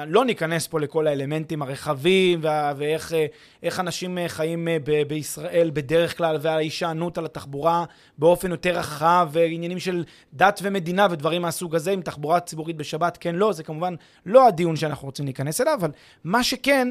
לא 0.08 0.26
ניכנס 0.26 0.68
פה 0.68 0.80
לכל 0.80 1.08
האלמנטים 1.08 1.62
הרחבים 1.62 2.40
ואיך 2.78 3.13
uh, 3.63 3.80
אנשים 3.80 4.18
uh, 4.18 4.22
חיים 4.28 4.68
uh, 4.68 4.72
ב- 4.84 5.02
בישראל 5.08 5.72
בדרך 5.74 6.18
כלל 6.18 6.38
וההישענות 6.42 7.18
על 7.18 7.26
התחבורה 7.26 7.86
באופן 8.18 8.52
יותר 8.52 8.78
רחב 8.78 9.30
ועניינים 9.32 9.80
של 9.80 10.04
דת 10.34 10.60
ומדינה 10.63 11.08
ודברים 11.12 11.42
מהסוג 11.42 11.76
הזה 11.76 11.92
עם 11.92 12.02
תחבורה 12.02 12.40
ציבורית 12.40 12.76
בשבת 12.76 13.18
כן 13.18 13.36
לא 13.36 13.54
זה 13.54 13.63
כמובן 13.63 13.96
לא 14.26 14.48
הדיון 14.48 14.76
שאנחנו 14.76 15.06
רוצים 15.06 15.26
להיכנס 15.26 15.62
אליו 15.62 15.74
אבל 15.74 15.92
מה 16.24 16.44
שכן 16.44 16.88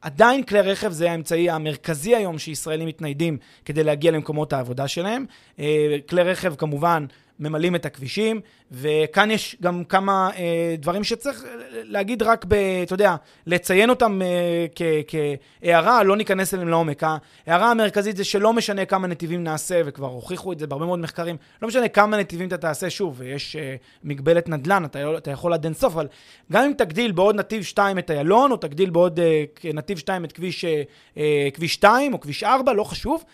עדיין 0.00 0.42
כלי 0.42 0.60
רכב 0.60 0.90
זה 0.92 1.10
האמצעי 1.10 1.50
המרכזי 1.50 2.16
היום 2.16 2.38
שישראלים 2.38 2.88
מתניידים 2.88 3.38
כדי 3.64 3.84
להגיע 3.84 4.10
למקומות 4.10 4.52
העבודה 4.52 4.88
שלהם. 4.88 5.24
אה, 5.58 5.96
כלי 6.08 6.22
רכב 6.22 6.54
כמובן 6.54 7.06
ממלאים 7.40 7.74
את 7.74 7.86
הכבישים, 7.86 8.40
וכאן 8.72 9.30
יש 9.30 9.56
גם 9.62 9.84
כמה 9.84 10.30
אה, 10.36 10.74
דברים 10.78 11.04
שצריך 11.04 11.44
להגיד 11.70 12.22
רק, 12.22 12.44
ב, 12.48 12.54
אתה 12.82 12.94
יודע, 12.94 13.16
לציין 13.46 13.90
אותם 13.90 14.22
אה, 14.22 14.66
כהערה, 15.06 16.02
לא 16.02 16.16
ניכנס 16.16 16.54
אליהם 16.54 16.68
לעומק. 16.68 17.02
ההערה 17.46 17.70
המרכזית 17.70 18.16
זה 18.16 18.24
שלא 18.24 18.52
משנה 18.52 18.84
כמה 18.84 19.06
נתיבים 19.06 19.44
נעשה, 19.44 19.80
וכבר 19.84 20.06
הוכיחו 20.06 20.52
את 20.52 20.58
זה 20.58 20.66
בהרבה 20.66 20.86
מאוד 20.86 20.98
מחקרים, 20.98 21.36
לא 21.62 21.68
משנה 21.68 21.88
כמה 21.88 22.16
נתיבים 22.16 22.48
אתה 22.48 22.56
תעשה, 22.56 22.90
שוב, 22.90 23.22
יש 23.22 23.56
אה, 23.56 23.76
מגבלת 24.04 24.48
נדל"ן, 24.48 24.84
אתה, 24.84 25.16
אתה 25.16 25.30
יכול 25.30 25.52
עד 25.52 25.64
אינסוף, 25.64 25.92
אבל 25.92 26.08
גם 26.52 26.64
אם 26.64 26.72
תגדיל 26.78 27.12
בעוד 27.12 27.36
נתיב 27.36 27.62
2 27.62 27.98
את 27.98 28.10
איילון, 28.10 28.52
או 28.52 28.56
תגדיל 28.56 28.90
בעוד 28.90 29.20
אה, 29.20 29.44
נתיב 29.74 29.98
2 29.98 30.24
את 30.24 30.32
כביש, 30.32 30.64
אה, 30.64 30.82
אה, 31.16 31.48
כביש 31.54 31.74
2 31.74 32.12
או 32.12 32.20
כביש 32.20 32.42
4, 32.44 32.72
לא 32.72 32.84
חשוב. 32.84 33.24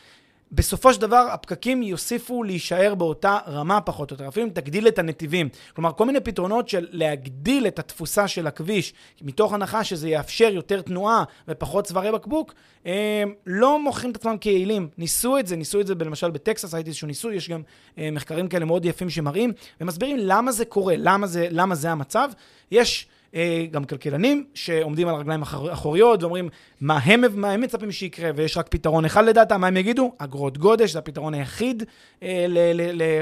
בסופו 0.53 0.95
של 0.95 1.01
דבר 1.01 1.27
הפקקים 1.33 1.83
יוסיפו 1.83 2.43
להישאר 2.43 2.95
באותה 2.95 3.39
רמה 3.47 3.81
פחות 3.81 4.11
או 4.11 4.15
יותר, 4.15 4.29
אפילו 4.29 4.47
אם 4.47 4.51
תגדיל 4.51 4.89
את 4.89 4.99
הנתיבים. 4.99 5.49
כלומר, 5.75 5.93
כל 5.93 6.07
מיני 6.07 6.21
פתרונות 6.21 6.69
של 6.69 6.87
להגדיל 6.91 7.67
את 7.67 7.79
התפוסה 7.79 8.29
של 8.29 8.47
הכביש, 8.47 8.95
מתוך 9.23 9.53
הנחה 9.53 9.85
שזה 9.85 10.09
יאפשר 10.09 10.51
יותר 10.53 10.83
תנועה 10.83 11.25
ופחות 11.49 11.85
צווארי 11.85 12.13
בקבוק, 12.13 12.55
הם 12.85 13.35
לא 13.47 13.83
מוכרים 13.83 14.11
את 14.11 14.17
עצמם 14.17 14.37
כיעילים. 14.41 14.89
ניסו 14.99 15.39
את 15.39 15.47
זה, 15.47 15.57
ניסו 15.57 15.81
את 15.81 15.87
זה 15.87 15.95
למשל 16.01 16.31
בטקסס, 16.31 16.75
הייתי 16.75 16.91
איזשהו 16.91 17.07
ניסוי, 17.07 17.35
יש 17.35 17.51
גם 17.51 17.63
אה, 17.99 18.11
מחקרים 18.11 18.49
כאלה 18.49 18.65
מאוד 18.65 18.85
יפים 18.85 19.11
שמראים, 19.11 19.53
ומסבירים 19.81 20.17
למה 20.21 20.53
זה 20.53 20.65
קורה, 20.65 20.95
למה 20.99 21.27
זה, 21.27 21.47
למה 21.51 21.75
זה 21.75 21.91
המצב. 21.91 22.31
יש... 22.71 23.07
אה, 23.35 23.67
גם 23.71 23.85
כלכלנים 23.85 24.45
שעומדים 24.55 25.09
על 25.09 25.15
רגליים 25.15 25.43
אחוריות 25.43 26.23
ואומרים 26.23 26.49
מה 26.81 26.99
הם, 26.99 27.23
מה 27.35 27.51
הם 27.51 27.61
מצפים 27.61 27.93
שיקרה, 27.93 28.31
ויש 28.37 28.57
רק 28.57 28.69
פתרון 28.69 29.05
אחד 29.05 29.25
לדעתם, 29.25 29.61
מה 29.61 29.67
הם 29.67 29.77
יגידו? 29.77 30.13
אגרות 30.19 30.59
גודש, 30.59 30.93
זה 30.93 30.99
הפתרון 30.99 31.35
היחיד 31.35 31.83
אה, 32.23 32.47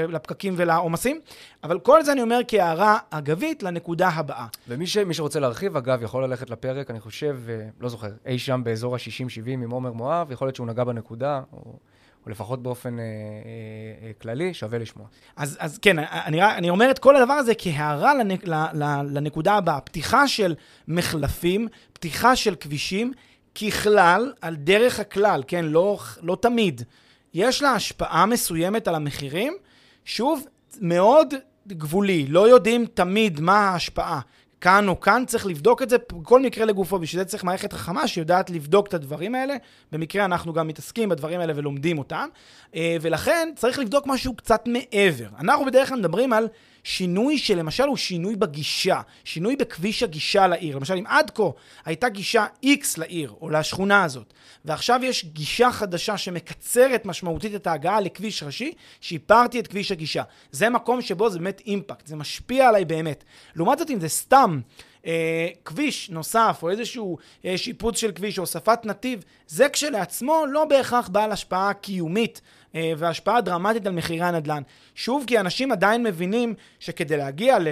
לפקקים 0.09 0.53
ולעומסים. 0.57 1.19
אבל 1.63 1.79
כל 1.79 2.03
זה 2.03 2.11
אני 2.11 2.21
אומר 2.21 2.39
כהערה 2.47 2.97
אגבית 3.09 3.63
לנקודה 3.63 4.09
הבאה. 4.09 4.45
ומי 4.67 4.87
ש, 4.87 4.97
שרוצה 5.11 5.39
להרחיב, 5.39 5.77
אגב, 5.77 6.03
יכול 6.03 6.23
ללכת 6.25 6.49
לפרק, 6.49 6.91
אני 6.91 6.99
חושב, 6.99 7.37
אה, 7.49 7.67
לא 7.79 7.89
זוכר, 7.89 8.09
אי 8.25 8.39
שם 8.39 8.61
באזור 8.63 8.95
ה-60-70 8.95 9.49
עם 9.49 9.71
עומר 9.71 9.91
מואב, 9.91 10.31
יכול 10.31 10.47
להיות 10.47 10.55
שהוא 10.55 10.67
נגע 10.67 10.83
בנקודה, 10.83 11.41
או... 11.53 11.73
או 12.25 12.31
לפחות 12.31 12.63
באופן 12.63 12.99
אה, 12.99 13.03
אה, 13.03 14.07
אה, 14.07 14.11
כללי, 14.21 14.53
שווה 14.53 14.79
לשמוע. 14.79 15.07
אז, 15.35 15.57
אז 15.59 15.77
כן, 15.77 15.99
אני, 15.99 16.43
אני 16.43 16.69
אומר 16.69 16.91
את 16.91 16.99
כל 16.99 17.15
הדבר 17.15 17.33
הזה 17.33 17.53
כהערה 17.57 18.13
לנק, 18.13 18.43
לנקודה 19.09 19.53
הבאה. 19.53 19.81
פתיחה 19.81 20.27
של 20.27 20.55
מחלפים, 20.87 21.67
פתיחה 21.93 22.35
של 22.35 22.55
כבישים, 22.55 23.13
ככלל, 23.55 24.33
על 24.41 24.55
דרך 24.55 24.99
הכלל, 24.99 25.43
כן, 25.47 25.65
לא, 25.65 25.99
לא 26.21 26.37
תמיד, 26.41 26.81
יש 27.33 27.61
לה 27.61 27.71
השפעה 27.71 28.25
מסוימת 28.25 28.87
על 28.87 28.95
המחירים. 28.95 29.53
שוב, 30.05 30.45
מאוד 30.81 31.33
גבולי, 31.67 32.27
לא 32.27 32.49
יודעים 32.49 32.85
תמיד 32.85 33.39
מה 33.39 33.59
ההשפעה. 33.59 34.19
כאן 34.61 34.87
או 34.87 34.99
כאן, 34.99 35.23
צריך 35.27 35.45
לבדוק 35.45 35.81
את 35.81 35.89
זה, 35.89 35.97
כל 36.23 36.41
מקרה 36.41 36.65
לגופו, 36.65 36.99
בשביל 36.99 37.23
זה 37.23 37.29
צריך 37.29 37.43
מערכת 37.43 37.73
חכמה 37.73 38.07
שיודעת 38.07 38.49
לבדוק 38.49 38.87
את 38.87 38.93
הדברים 38.93 39.35
האלה. 39.35 39.55
במקרה 39.91 40.25
אנחנו 40.25 40.53
גם 40.53 40.67
מתעסקים 40.67 41.09
בדברים 41.09 41.39
האלה 41.39 41.53
ולומדים 41.55 41.97
אותם, 41.97 42.27
אה, 42.75 42.97
ולכן 43.01 43.49
צריך 43.55 43.79
לבדוק 43.79 44.07
משהו 44.07 44.35
קצת 44.35 44.67
מעבר. 44.67 45.27
אנחנו 45.39 45.65
בדרך 45.65 45.89
כלל 45.89 45.99
מדברים 45.99 46.33
על 46.33 46.47
שינוי 46.83 47.37
שלמשל 47.37 47.83
הוא 47.83 47.97
שינוי 47.97 48.35
בגישה, 48.35 49.01
שינוי 49.23 49.55
בכביש 49.55 50.03
הגישה 50.03 50.47
לעיר. 50.47 50.75
למשל, 50.75 50.93
אם 50.93 51.07
עד 51.07 51.31
כה 51.35 51.43
הייתה 51.85 52.09
גישה 52.09 52.45
X 52.65 52.85
לעיר 52.97 53.33
או 53.41 53.49
לשכונה 53.49 54.03
הזאת, 54.03 54.33
ועכשיו 54.65 54.99
יש 55.03 55.25
גישה 55.25 55.71
חדשה 55.71 56.17
שמקצרת 56.17 57.05
משמעותית 57.05 57.55
את 57.55 57.67
ההגעה 57.67 58.01
לכביש 58.01 58.43
ראשי, 58.43 58.73
שיפרתי 59.01 59.59
את 59.59 59.67
כביש 59.67 59.91
הגישה. 59.91 60.23
זה 60.51 60.69
מקום 60.69 61.01
שבו 61.01 61.29
זה 61.29 61.39
באמת 61.39 61.61
אימפקט, 61.65 62.07
זה 62.07 62.15
משפיע 62.15 62.67
עליי 62.67 62.85
באמת. 62.85 63.23
לעומת 63.55 63.79
זאת, 63.79 63.89
אם 63.89 63.99
זה 63.99 64.09
סתם... 64.09 64.59
אה, 65.05 65.47
כביש 65.65 66.09
נוסף, 66.09 66.59
או 66.63 66.69
איזשהו 66.69 67.17
אה, 67.45 67.57
שיפוץ 67.57 67.97
של 67.97 68.11
כביש, 68.11 68.37
או 68.37 68.43
הוספת 68.43 68.79
נתיב, 68.85 69.23
זה 69.47 69.69
כשלעצמו 69.69 70.45
לא 70.49 70.65
בהכרח 70.65 71.07
בעל 71.07 71.31
השפעה 71.31 71.73
קיומית 71.73 72.41
והשפעה 72.73 73.41
דרמטית 73.41 73.87
על 73.87 73.93
מחירי 73.93 74.21
הנדל"ן. 74.21 74.61
שוב, 74.95 75.23
כי 75.27 75.39
אנשים 75.39 75.71
עדיין 75.71 76.03
מבינים 76.03 76.53
שכדי 76.79 77.17
להגיע 77.17 77.59
ל... 77.59 77.67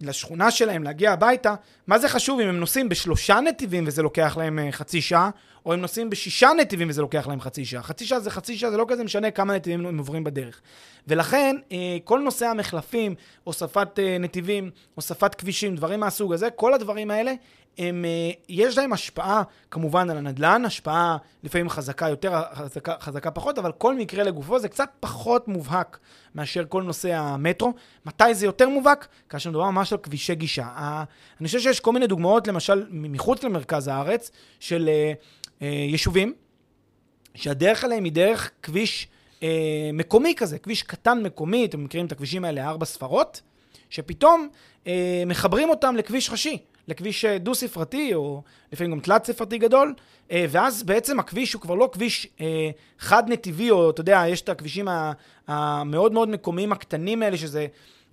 לשכונה 0.00 0.50
שלהם, 0.50 0.82
להגיע 0.82 1.12
הביתה, 1.12 1.54
מה 1.86 1.98
זה 1.98 2.08
חשוב 2.08 2.40
אם 2.40 2.48
הם 2.48 2.56
נוסעים 2.56 2.88
בשלושה 2.88 3.40
נתיבים 3.40 3.84
וזה 3.86 4.02
לוקח 4.02 4.36
להם 4.36 4.58
uh, 4.58 4.72
חצי 4.72 5.00
שעה, 5.00 5.30
או 5.66 5.72
הם 5.72 5.80
נוסעים 5.80 6.10
בשישה 6.10 6.50
נתיבים 6.60 6.88
וזה 6.90 7.00
לוקח 7.02 7.26
להם 7.26 7.40
חצי 7.40 7.64
שעה. 7.64 7.82
חצי 7.82 8.06
שעה 8.06 8.20
זה 8.20 8.30
חצי 8.30 8.56
שעה, 8.56 8.70
זה 8.70 8.76
לא 8.76 8.84
כזה 8.88 9.04
משנה 9.04 9.30
כמה 9.30 9.54
נתיבים 9.54 9.86
הם 9.86 9.98
עוברים 9.98 10.24
בדרך. 10.24 10.60
ולכן, 11.08 11.56
uh, 11.68 11.72
כל 12.04 12.20
נושא 12.20 12.46
המחלפים, 12.46 13.14
הוספת 13.44 13.98
נתיבים, 14.20 14.70
הוספת 14.94 15.34
כבישים, 15.34 15.76
דברים 15.76 16.00
מהסוג 16.00 16.32
הזה, 16.32 16.50
כל 16.50 16.74
הדברים 16.74 17.10
האלה 17.10 17.32
הם, 17.78 18.04
אה, 18.04 18.30
יש 18.48 18.78
להם 18.78 18.92
השפעה 18.92 19.42
כמובן 19.70 20.10
על 20.10 20.16
הנדל"ן, 20.16 20.64
השפעה 20.64 21.16
לפעמים 21.42 21.68
חזקה 21.68 22.08
יותר, 22.08 22.42
חזקה, 22.54 22.94
חזקה 23.00 23.30
פחות, 23.30 23.58
אבל 23.58 23.72
כל 23.72 23.94
מקרה 23.94 24.24
לגופו 24.24 24.58
זה 24.58 24.68
קצת 24.68 24.90
פחות 25.00 25.48
מובהק 25.48 25.98
מאשר 26.34 26.64
כל 26.68 26.82
נושא 26.82 27.14
המטרו. 27.14 27.72
מתי 28.06 28.34
זה 28.34 28.46
יותר 28.46 28.68
מובהק? 28.68 29.08
כאשר 29.28 29.50
מדובר 29.50 29.70
ממש 29.70 29.92
על 29.92 29.98
כבישי 29.98 30.34
גישה. 30.34 30.68
אני 31.40 31.46
חושב 31.46 31.60
שיש 31.60 31.80
כל 31.80 31.92
מיני 31.92 32.06
דוגמאות, 32.06 32.46
למשל, 32.46 32.86
מחוץ 32.90 33.42
למרכז 33.44 33.88
הארץ, 33.88 34.30
של 34.60 34.88
אה, 34.88 35.12
אה, 35.62 35.66
יישובים, 35.66 36.34
שהדרך 37.34 37.84
עליהם 37.84 38.04
היא 38.04 38.12
דרך 38.12 38.50
כביש 38.62 39.08
אה, 39.42 39.90
מקומי 39.92 40.34
כזה, 40.36 40.58
כביש 40.58 40.82
קטן 40.82 41.22
מקומי, 41.22 41.64
אתם 41.64 41.84
מכירים 41.84 42.06
את 42.06 42.12
הכבישים 42.12 42.44
האלה, 42.44 42.68
ארבע 42.68 42.86
ספרות, 42.86 43.40
שפתאום 43.90 44.48
אה, 44.86 45.22
מחברים 45.26 45.70
אותם 45.70 45.96
לכביש 45.96 46.30
ראשי. 46.30 46.58
לכביש 46.88 47.24
אה, 47.24 47.38
דו-ספרתי, 47.38 48.14
או 48.14 48.42
לפעמים 48.72 48.92
גם 48.92 49.00
תלת-ספרתי 49.00 49.58
גדול, 49.58 49.94
אה, 50.30 50.46
ואז 50.48 50.82
בעצם 50.82 51.20
הכביש 51.20 51.52
הוא 51.52 51.62
כבר 51.62 51.74
לא 51.74 51.88
כביש 51.92 52.28
אה, 52.40 52.70
חד-נתיבי, 52.98 53.70
או 53.70 53.90
אתה 53.90 54.00
יודע, 54.00 54.24
יש 54.28 54.40
את 54.40 54.48
הכבישים 54.48 54.88
המאוד 55.48 56.12
מאוד 56.12 56.28
מקומיים 56.28 56.72
הקטנים 56.72 57.22
האלה, 57.22 57.36
שזה 57.36 57.66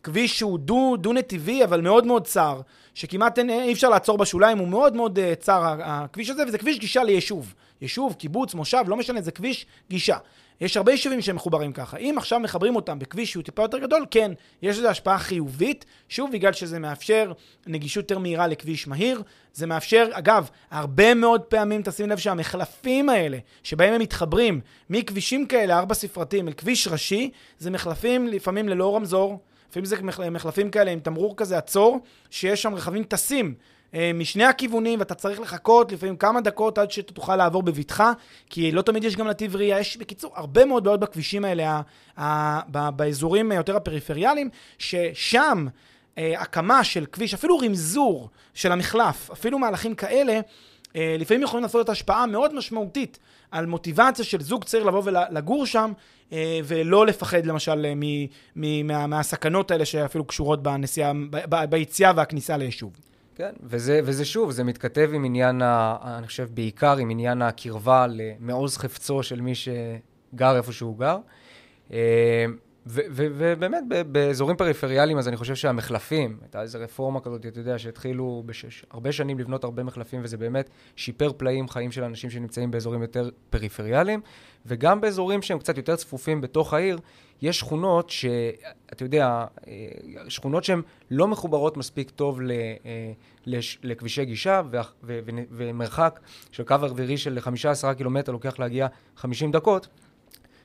כביש 0.03 0.39
שהוא 0.39 0.59
דו, 0.59 0.97
דו-נתיבי, 0.97 1.63
אבל 1.63 1.81
מאוד 1.81 2.05
מאוד 2.05 2.27
צר, 2.27 2.61
שכמעט 2.93 3.39
אין, 3.39 3.49
אי 3.49 3.73
אפשר 3.73 3.89
לעצור 3.89 4.17
בשוליים, 4.17 4.57
הוא 4.57 4.67
מאוד 4.67 4.95
מאוד 4.95 5.19
צר 5.39 5.63
הכביש 5.79 6.29
הזה, 6.29 6.43
וזה 6.47 6.57
כביש 6.57 6.79
גישה 6.79 7.03
ליישוב. 7.03 7.53
יישוב, 7.81 8.13
קיבוץ, 8.13 8.53
מושב, 8.53 8.83
לא 8.87 8.97
משנה, 8.97 9.21
זה 9.21 9.31
כביש 9.31 9.65
גישה. 9.89 10.17
יש 10.61 10.77
הרבה 10.77 10.91
יישובים 10.91 11.21
שהם 11.21 11.35
מחוברים 11.35 11.71
ככה. 11.71 11.97
אם 11.97 12.15
עכשיו 12.17 12.39
מחברים 12.39 12.75
אותם 12.75 12.99
בכביש 12.99 13.31
שהוא 13.31 13.43
טיפה 13.43 13.61
יותר 13.61 13.77
גדול, 13.77 14.05
כן, 14.11 14.31
יש 14.61 14.77
לזה 14.77 14.89
השפעה 14.89 15.19
חיובית, 15.19 15.85
שוב, 16.09 16.31
בגלל 16.31 16.53
שזה 16.53 16.79
מאפשר 16.79 17.31
נגישות 17.67 18.01
יותר 18.11 18.19
מהירה 18.19 18.47
לכביש 18.47 18.87
מהיר. 18.87 19.21
זה 19.53 19.67
מאפשר, 19.67 20.07
אגב, 20.11 20.49
הרבה 20.71 21.13
מאוד 21.13 21.41
פעמים, 21.41 21.81
תשים 21.83 22.09
לב 22.09 22.17
שהמחלפים 22.17 23.09
האלה, 23.09 23.37
שבהם 23.63 23.93
הם 23.93 24.01
מתחברים 24.01 24.61
מכבישים 24.89 25.45
כאלה, 25.45 25.79
ארבע 25.79 25.93
ספרתיים, 25.93 26.47
אל 26.47 26.53
כביש 26.53 26.87
ראשי, 26.87 27.31
זה 27.59 27.71
מחלפים 27.71 28.27
לפעמים 28.27 28.69
ללא 28.69 28.95
רמזור. 28.95 29.39
לפעמים 29.69 29.85
זה 29.85 29.95
מחלפים 30.31 30.69
כאלה 30.69 30.91
עם 30.91 30.99
תמרור 30.99 31.37
כזה 31.37 31.57
עצור, 31.57 31.99
שיש 32.29 32.61
שם 32.61 32.75
רכבים 32.75 33.03
טסים. 33.03 33.55
אה, 33.95 34.11
משני 34.13 34.43
הכיוונים, 34.43 34.99
ואתה 34.99 35.15
צריך 35.15 35.39
לחכות 35.39 35.91
לפעמים 35.91 36.17
כמה 36.17 36.41
דקות 36.41 36.77
עד 36.77 36.91
שאתה 36.91 37.13
תוכל 37.13 37.35
לעבור 37.35 37.63
בבטחה, 37.63 38.13
כי 38.49 38.71
לא 38.71 38.81
תמיד 38.81 39.03
יש 39.03 39.15
גם 39.15 39.27
נתיב 39.27 39.55
ראייה. 39.55 39.79
יש, 39.79 39.97
בקיצור, 39.97 40.31
הרבה 40.35 40.65
מאוד 40.65 40.83
בעיות 40.83 40.99
בכבישים 40.99 41.45
האלה, 41.45 41.81
באזורים 42.95 43.51
יותר 43.51 43.75
הפריפריאליים, 43.75 44.49
ששם 44.77 45.67
אה, 46.17 46.33
הקמה 46.41 46.83
של 46.83 47.05
כביש, 47.05 47.33
אפילו 47.33 47.57
רמזור 47.57 48.29
של 48.53 48.71
המחלף, 48.71 49.31
אפילו 49.31 49.59
מהלכים 49.59 49.95
כאלה, 49.95 50.39
אה, 50.95 51.15
לפעמים 51.19 51.43
יכולים 51.43 51.63
לעשות 51.63 51.85
את 51.85 51.89
השפעה 51.89 52.25
מאוד 52.25 52.55
משמעותית 52.55 53.19
על 53.51 53.65
מוטיבציה 53.65 54.25
של 54.25 54.41
זוג 54.41 54.63
צעיר 54.63 54.83
לבוא 54.83 55.01
ולגור 55.05 55.65
שם, 55.65 55.91
ולא 56.63 57.05
לפחד 57.05 57.45
למשל 57.45 57.85
מהסכנות 58.85 59.71
האלה 59.71 59.85
שאפילו 59.85 60.25
קשורות 60.25 60.63
בנסיעה, 60.63 61.11
ביציאה 61.69 62.11
והכניסה 62.15 62.57
ליישוב. 62.57 62.91
כן, 63.35 63.51
וזה, 63.63 63.99
וזה 64.03 64.25
שוב, 64.25 64.51
זה 64.51 64.63
מתכתב 64.63 65.11
עם 65.13 65.23
עניין, 65.23 65.61
ה, 65.61 65.97
אני 66.17 66.27
חושב 66.27 66.47
בעיקר 66.53 66.97
עם 66.97 67.09
עניין 67.09 67.41
הקרבה 67.41 68.05
למעוז 68.09 68.77
חפצו 68.77 69.23
של 69.23 69.41
מי 69.41 69.53
שגר 69.55 70.57
איפה 70.57 70.71
שהוא 70.71 70.97
גר. 70.97 71.17
אה, 71.93 72.45
ובאמת, 72.85 73.83
באזורים 74.11 74.57
פריפריאליים, 74.57 75.17
אז 75.17 75.27
אני 75.27 75.37
חושב 75.37 75.55
שהמחלפים, 75.55 76.37
הייתה 76.41 76.61
איזו 76.61 76.79
רפורמה 76.79 77.19
כזאת, 77.19 77.45
אתה 77.45 77.59
יודע, 77.59 77.77
שהתחילו 77.79 78.43
בשש, 78.45 78.85
הרבה 78.91 79.11
שנים 79.11 79.39
לבנות 79.39 79.63
הרבה 79.63 79.83
מחלפים, 79.83 80.21
וזה 80.23 80.37
באמת 80.37 80.69
שיפר 80.95 81.31
פלאים 81.37 81.69
חיים 81.69 81.91
של 81.91 82.03
אנשים 82.03 82.29
שנמצאים 82.29 82.71
באזורים 82.71 83.01
יותר 83.01 83.29
פריפריאליים, 83.49 84.21
וגם 84.65 85.01
באזורים 85.01 85.41
שהם 85.41 85.59
קצת 85.59 85.77
יותר 85.77 85.95
צפופים 85.95 86.41
בתוך 86.41 86.73
העיר, 86.73 86.99
יש 87.41 87.59
שכונות 87.59 88.09
שאתה 88.09 89.03
יודע, 89.03 89.45
אה, 89.67 89.73
שכונות 90.29 90.63
שהן 90.63 90.81
לא 91.11 91.27
מחוברות 91.27 91.77
מספיק 91.77 92.09
טוב 92.09 92.41
ל, 92.41 92.51
אה, 92.51 93.11
לש, 93.45 93.79
לכבישי 93.83 94.25
גישה, 94.25 94.61
ו, 94.71 94.77
ו, 95.03 95.19
ו, 95.25 95.31
ומרחק 95.51 96.19
של 96.51 96.63
קו 96.63 96.75
אווירי 96.75 97.17
של 97.17 97.39
15 97.39 97.93
קילומטר 97.93 98.31
לוקח 98.31 98.59
להגיע 98.59 98.87
50 99.15 99.51
דקות. 99.51 99.87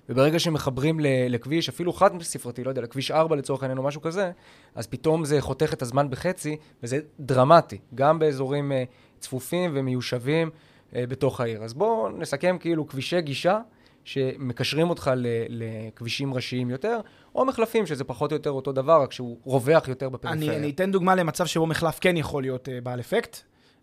וברגע 0.09 0.39
שמחברים 0.39 1.01
לכביש, 1.03 1.69
אפילו 1.69 1.93
חד 1.93 2.23
ספרתי, 2.23 2.65
לא 2.65 2.69
יודע, 2.69 2.83
לכביש 2.83 3.11
4 3.11 3.37
לצורך 3.37 3.63
העניין 3.63 3.79
או 3.79 3.83
משהו 3.83 4.01
כזה, 4.01 4.31
אז 4.75 4.87
פתאום 4.87 5.25
זה 5.25 5.41
חותך 5.41 5.73
את 5.73 5.83
הזמן 5.83 6.11
בחצי, 6.11 6.57
וזה 6.83 6.99
דרמטי, 7.21 7.79
גם 7.95 8.19
באזורים 8.19 8.73
אה, 8.73 8.85
צפופים 9.19 9.71
ומיושבים 9.75 10.51
בתוך 10.93 11.41
העיר. 11.41 11.63
אז 11.63 11.75
בואו 11.75 12.09
נסכם 12.09 12.57
כאילו 12.61 12.89
כבישי 12.89 13.21
גישה. 13.21 13.61
שמקשרים 14.07 14.91
אותך 14.91 15.11
לכבישים 15.49 16.35
ראשיים 16.35 16.71
יותר, 16.71 17.01
או 17.35 17.45
מחלפים, 17.45 17.87
שזה 17.87 18.05
פחות 18.05 18.33
או 18.33 18.37
יותר 18.37 18.51
אותו 18.51 18.73
דבר, 18.73 19.03
רק 19.03 19.13
שהוא 19.13 19.39
רווח 19.45 19.89
יותר 19.89 20.09
בפריפריה. 20.09 20.51
אני, 20.51 20.57
אני 20.57 20.71
אתן 20.71 20.93
דוגמה 20.93 21.15
למצב 21.15 21.47
שבו 21.47 21.67
מחלף 21.67 21.99
כן 22.01 22.17
יכול 22.17 22.43
להיות 22.43 22.69
uh, 22.69 22.71
בעל 22.83 23.01
אפקט. 23.01 23.37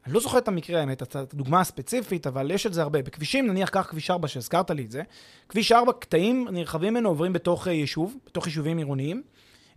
אני 0.06 0.14
לא 0.14 0.20
זוכר 0.20 0.38
את 0.38 0.48
המקרה, 0.48 0.80
האמת, 0.80 1.04
את 1.04 1.16
הדוגמה 1.16 1.62
הספציפית, 1.62 2.28
אבל 2.28 2.52
יש 2.52 2.66
את 2.66 2.74
זה 2.74 2.82
הרבה. 2.82 3.02
בכבישים, 3.02 3.48
נניח 3.48 3.70
קח 3.70 3.88
כביש 3.90 4.12
4, 4.12 4.28
שהזכרת 4.28 4.72
לי 4.72 4.84
את 4.84 4.92
זה, 4.92 5.04
כביש 5.50 5.72
4, 5.72 5.94
קטעים 5.94 6.48
נרחבים 6.52 6.94
ממנו 6.94 7.10
עוברים 7.10 7.34
בתוך 7.34 7.68
uh, 7.68 7.70
יישוב, 7.70 8.18
בתוך 8.26 8.48
יישובים 8.48 8.78
עירוניים. 8.78 9.24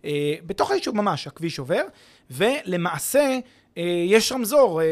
Uh, 0.01 0.05
בתוך 0.45 0.71
היישוב 0.71 0.95
ממש, 0.95 1.27
הכביש 1.27 1.59
עובר, 1.59 1.81
ולמעשה 2.31 3.19
אה, 3.19 3.39
יש 4.07 4.31
רמזור, 4.31 4.81
אה, 4.81 4.85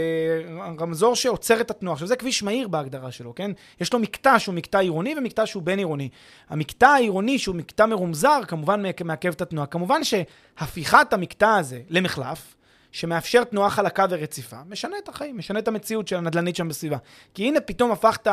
רמזור 0.80 1.16
שעוצר 1.16 1.62
את 1.62 1.72
התנועה. 1.72 1.94
עכשיו, 1.94 2.08
זה 2.08 2.16
כביש 2.16 2.44
מהיר 2.44 2.68
בהגדרה 2.68 3.12
שלו, 3.12 3.36
כן? 3.36 3.52
יש 3.82 3.94
לו 3.94 4.00
מקטע 4.00 4.40
שהוא 4.40 4.56
מקטע 4.56 4.80
עירוני 4.80 5.16
ומקטע 5.18 5.46
שהוא 5.46 5.64
בין 5.64 5.80
עירוני. 5.80 6.10
המקטע 6.50 6.88
העירוני, 6.88 7.40
שהוא 7.40 7.56
מקטע 7.56 7.86
מרומזר, 7.86 8.40
כמובן 8.48 8.84
מעכב 9.06 9.32
את 9.32 9.42
התנועה. 9.42 9.68
כמובן 9.68 10.02
שהפיכת 10.04 11.14
המקטע 11.14 11.56
הזה 11.56 11.82
למחלף, 11.90 12.56
שמאפשר 12.92 13.44
תנועה 13.44 13.70
חלקה 13.70 14.06
ורציפה, 14.10 14.58
משנה 14.70 14.98
את 15.04 15.10
החיים, 15.10 15.38
משנה 15.38 15.60
את 15.60 15.68
המציאות 15.68 16.08
של 16.08 16.16
הנדל"נית 16.16 16.56
שם 16.56 16.68
בסביבה. 16.68 16.98
כי 17.34 17.44
הנה 17.44 17.62
פתאום 17.62 17.92
הפכת 17.92 18.28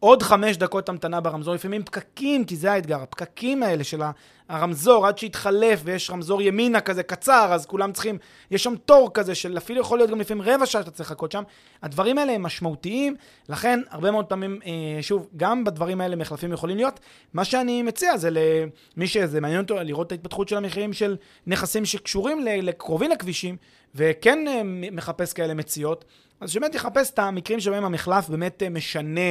עוד 0.00 0.22
חמש 0.22 0.56
דקות 0.56 0.88
המתנה 0.88 1.20
ברמזור, 1.20 1.54
לפעמים 1.54 1.82
פקקים, 1.84 2.44
כי 2.44 2.56
זה 2.56 2.72
האתגר, 2.72 3.02
הפקקים 3.02 3.62
האלה 3.62 3.84
של 3.84 4.02
הרמזור, 4.48 5.06
עד 5.06 5.18
שיתחלף 5.18 5.80
ויש 5.84 6.10
רמזור 6.10 6.42
ימינה 6.42 6.80
כזה 6.80 7.02
קצר, 7.02 7.48
אז 7.52 7.66
כולם 7.66 7.92
צריכים, 7.92 8.18
יש 8.50 8.62
שם 8.62 8.74
תור 8.84 9.10
כזה 9.14 9.34
של 9.34 9.58
אפילו 9.58 9.80
יכול 9.80 9.98
להיות 9.98 10.10
גם 10.10 10.20
לפעמים 10.20 10.42
רבע 10.42 10.66
שעה 10.66 10.82
שאתה 10.82 10.90
צריך 10.90 11.10
לחכות 11.10 11.32
שם. 11.32 11.42
הדברים 11.82 12.18
האלה 12.18 12.32
הם 12.32 12.42
משמעותיים, 12.42 13.16
לכן 13.48 13.80
הרבה 13.90 14.10
מאוד 14.10 14.24
פעמים, 14.24 14.60
אה, 14.66 15.02
שוב, 15.02 15.28
גם 15.36 15.64
בדברים 15.64 16.00
האלה 16.00 16.16
מחלפים 16.16 16.52
יכולים 16.52 16.76
להיות. 16.76 17.00
מה 17.34 17.44
שאני 17.44 17.82
מציע 17.82 18.16
זה 18.16 18.30
למי 18.30 19.06
שזה 19.06 19.40
מעניין 19.40 19.60
אותו 19.60 19.74
לראות 19.82 20.06
את 20.06 20.12
ההתפתחות 20.12 20.48
של 20.48 20.56
המחירים 20.56 20.92
של 20.92 21.16
נכסים 21.46 21.84
שקשורים 21.84 22.44
לקרובים 22.44 23.10
לכבישים, 23.10 23.56
וכן 23.94 24.48
אה, 24.48 24.62
מחפש 24.92 25.32
כאלה 25.32 25.54
מציאות, 25.54 26.04
אז 26.40 26.50
שבאמת 26.50 26.74
יחפש 26.74 27.10
את 27.10 27.18
המקרים 27.18 27.60
שבהם 27.60 27.84
המחלף 27.84 28.28
באמת 28.28 28.62
אה, 28.62 28.68
משנה. 28.68 29.30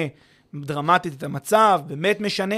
דרמטית 0.56 1.14
את 1.14 1.24
המצב, 1.24 1.82
באמת 1.88 2.22
משנה. 2.22 2.56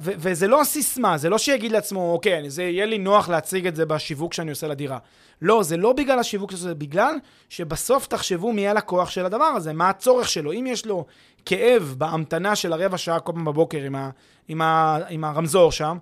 ו- 0.00 0.12
וזה 0.18 0.48
לא 0.48 0.60
הסיסמה, 0.60 1.18
זה 1.18 1.28
לא 1.28 1.38
שיגיד 1.38 1.72
לעצמו, 1.72 2.12
אוקיי, 2.12 2.50
זה 2.50 2.62
יהיה 2.62 2.86
לי 2.86 2.98
נוח 2.98 3.28
להציג 3.28 3.66
את 3.66 3.76
זה 3.76 3.86
בשיווק 3.86 4.34
שאני 4.34 4.50
עושה 4.50 4.66
לדירה. 4.66 4.98
לא, 5.42 5.62
זה 5.62 5.76
לא 5.76 5.92
בגלל 5.92 6.18
השיווק 6.18 6.52
הזה, 6.52 6.62
זה 6.68 6.74
בגלל 6.74 7.14
שבסוף 7.48 8.06
תחשבו 8.06 8.52
מי 8.52 8.68
הלקוח 8.68 9.10
של 9.10 9.26
הדבר 9.26 9.44
הזה, 9.44 9.72
מה 9.72 9.88
הצורך 9.88 10.28
שלו. 10.28 10.52
אם 10.52 10.64
יש 10.68 10.86
לו 10.86 11.04
כאב 11.46 11.94
בהמתנה 11.98 12.56
של 12.56 12.72
הרבע 12.72 12.98
שעה 12.98 13.20
כל 13.20 13.32
פעם 13.32 13.44
בבוקר 13.44 13.82
עם, 13.82 13.94
ה- 13.94 14.10
עם, 14.48 14.62
ה- 14.62 14.98
עם 15.08 15.24
הרמזור 15.24 15.72
שם, 15.72 15.98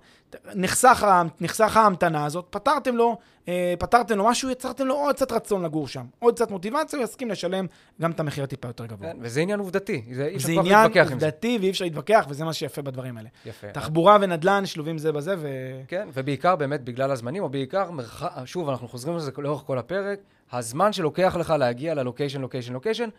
נחסך, 0.55 1.07
נחסך 1.41 1.77
ההמתנה 1.77 2.25
הזאת, 2.25 2.45
פתרתם 2.49 2.95
לו, 2.95 3.17
אה, 3.47 3.73
פתרתם 3.79 4.17
לו 4.17 4.25
משהו, 4.25 4.49
יצרתם 4.49 4.87
לו 4.87 4.95
עוד 4.95 5.15
קצת 5.15 5.31
רצון 5.31 5.65
לגור 5.65 5.87
שם, 5.87 6.05
עוד 6.19 6.35
קצת 6.35 6.51
מוטיבציה, 6.51 6.99
הוא 6.99 7.03
יסכים 7.03 7.29
לשלם 7.29 7.65
גם 8.01 8.11
את 8.11 8.19
המחיר 8.19 8.43
הטיפה 8.43 8.67
יותר 8.67 8.85
גבוה. 8.85 9.07
כן, 9.07 9.17
וזה 9.21 9.41
עניין 9.41 9.59
עובדתי, 9.59 10.01
זה 10.11 10.25
אי 10.25 10.35
אפשר 10.35 10.49
להתווכח 10.49 10.67
עם 10.67 10.83
זה. 10.83 10.91
זה 10.91 10.99
עניין 10.99 11.13
עובדתי 11.13 11.57
ואי 11.61 11.69
אפשר 11.69 11.85
להתווכח, 11.85 12.25
וזה 12.29 12.45
מה 12.45 12.53
שיפה 12.53 12.81
בדברים 12.81 13.17
האלה. 13.17 13.29
יפה. 13.45 13.67
תחבורה 13.67 14.17
ונדל"ן 14.21 14.65
שלובים 14.65 14.97
זה 14.97 15.11
בזה, 15.11 15.35
ו... 15.37 15.47
כן, 15.87 16.09
ובעיקר 16.13 16.55
באמת 16.55 16.83
בגלל 16.83 17.11
הזמנים, 17.11 17.43
או 17.43 17.49
בעיקר, 17.49 17.91
מרח... 17.91 18.23
שוב, 18.45 18.69
אנחנו 18.69 18.87
חוזרים 18.87 19.15
לזה 19.15 19.31
לאורך 19.37 19.61
כל 19.61 19.77
הפרק, 19.77 20.19
הזמן 20.51 20.93
שלוקח 20.93 21.35
לך 21.39 21.53
להגיע 21.59 21.93
ללוקיישן, 21.93 22.41
לוקיישן, 22.41 22.73
לוקיישן, 22.73 23.09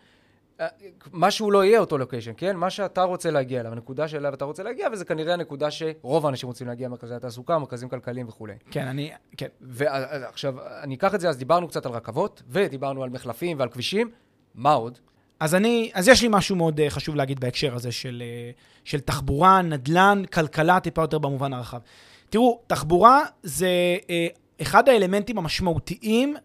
מה 1.11 1.31
שהוא 1.31 1.51
לא 1.51 1.65
יהיה 1.65 1.79
אותו 1.79 1.97
לוקיישן, 1.97 2.31
כן? 2.37 2.57
מה 2.57 2.69
שאתה 2.69 3.03
רוצה 3.03 3.31
להגיע 3.31 3.59
אליו, 3.59 3.71
הנקודה 3.71 4.07
שאליו 4.07 4.33
אתה 4.33 4.45
רוצה 4.45 4.63
להגיע, 4.63 4.87
וזה 4.91 5.05
כנראה 5.05 5.33
הנקודה 5.33 5.71
שרוב 5.71 6.25
האנשים 6.25 6.47
רוצים 6.47 6.67
להגיע, 6.67 6.89
מרכזי 6.89 7.13
התעסוקה, 7.13 7.59
מרכזים 7.59 7.89
כלכליים 7.89 8.27
וכולי. 8.27 8.53
כן, 8.71 8.87
אני, 8.87 9.11
כן. 9.37 9.47
ועכשיו, 9.61 10.55
אני 10.81 10.95
אקח 10.95 11.15
את 11.15 11.19
זה, 11.19 11.29
אז 11.29 11.37
דיברנו 11.37 11.67
קצת 11.67 11.85
על 11.85 11.91
רכבות, 11.91 12.43
ודיברנו 12.47 13.03
על 13.03 13.09
מחלפים 13.09 13.59
ועל 13.59 13.69
כבישים, 13.69 14.11
מה 14.55 14.73
עוד? 14.73 14.99
אז 15.39 15.55
אני, 15.55 15.91
אז 15.93 16.07
יש 16.07 16.21
לי 16.21 16.27
משהו 16.31 16.55
מאוד 16.55 16.79
uh, 16.79 16.83
חשוב 16.89 17.15
להגיד 17.15 17.39
בהקשר 17.39 17.75
הזה 17.75 17.91
של, 17.91 18.23
uh, 18.55 18.61
של 18.83 18.99
תחבורה, 18.99 19.61
נדל"ן, 19.61 20.23
כלכלה, 20.33 20.79
טיפה 20.79 21.01
יותר 21.01 21.19
במובן 21.19 21.53
הרחב. 21.53 21.79
תראו, 22.29 22.61
תחבורה 22.67 23.23
זה 23.43 23.67
uh, 24.01 24.61
אחד 24.61 24.89
האלמנטים 24.89 25.37
המשמעותיים 25.37 26.35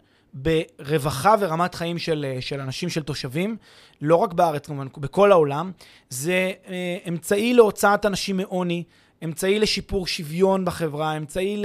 ברווחה 0.42 1.34
ורמת 1.40 1.74
חיים 1.74 1.98
של, 1.98 2.36
של 2.40 2.60
אנשים, 2.60 2.88
של 2.88 3.02
תושבים, 3.02 3.56
לא 4.00 4.16
רק 4.16 4.32
בארץ 4.32 4.66
כמובן, 4.66 4.86
בכל 4.96 5.32
העולם. 5.32 5.72
זה 6.10 6.52
אה, 6.68 6.96
אמצעי 7.08 7.54
להוצאת 7.54 8.06
אנשים 8.06 8.36
מעוני, 8.36 8.84
אמצעי 9.24 9.58
לשיפור 9.58 10.06
שוויון 10.06 10.64
בחברה, 10.64 11.16
אמצעי 11.16 11.62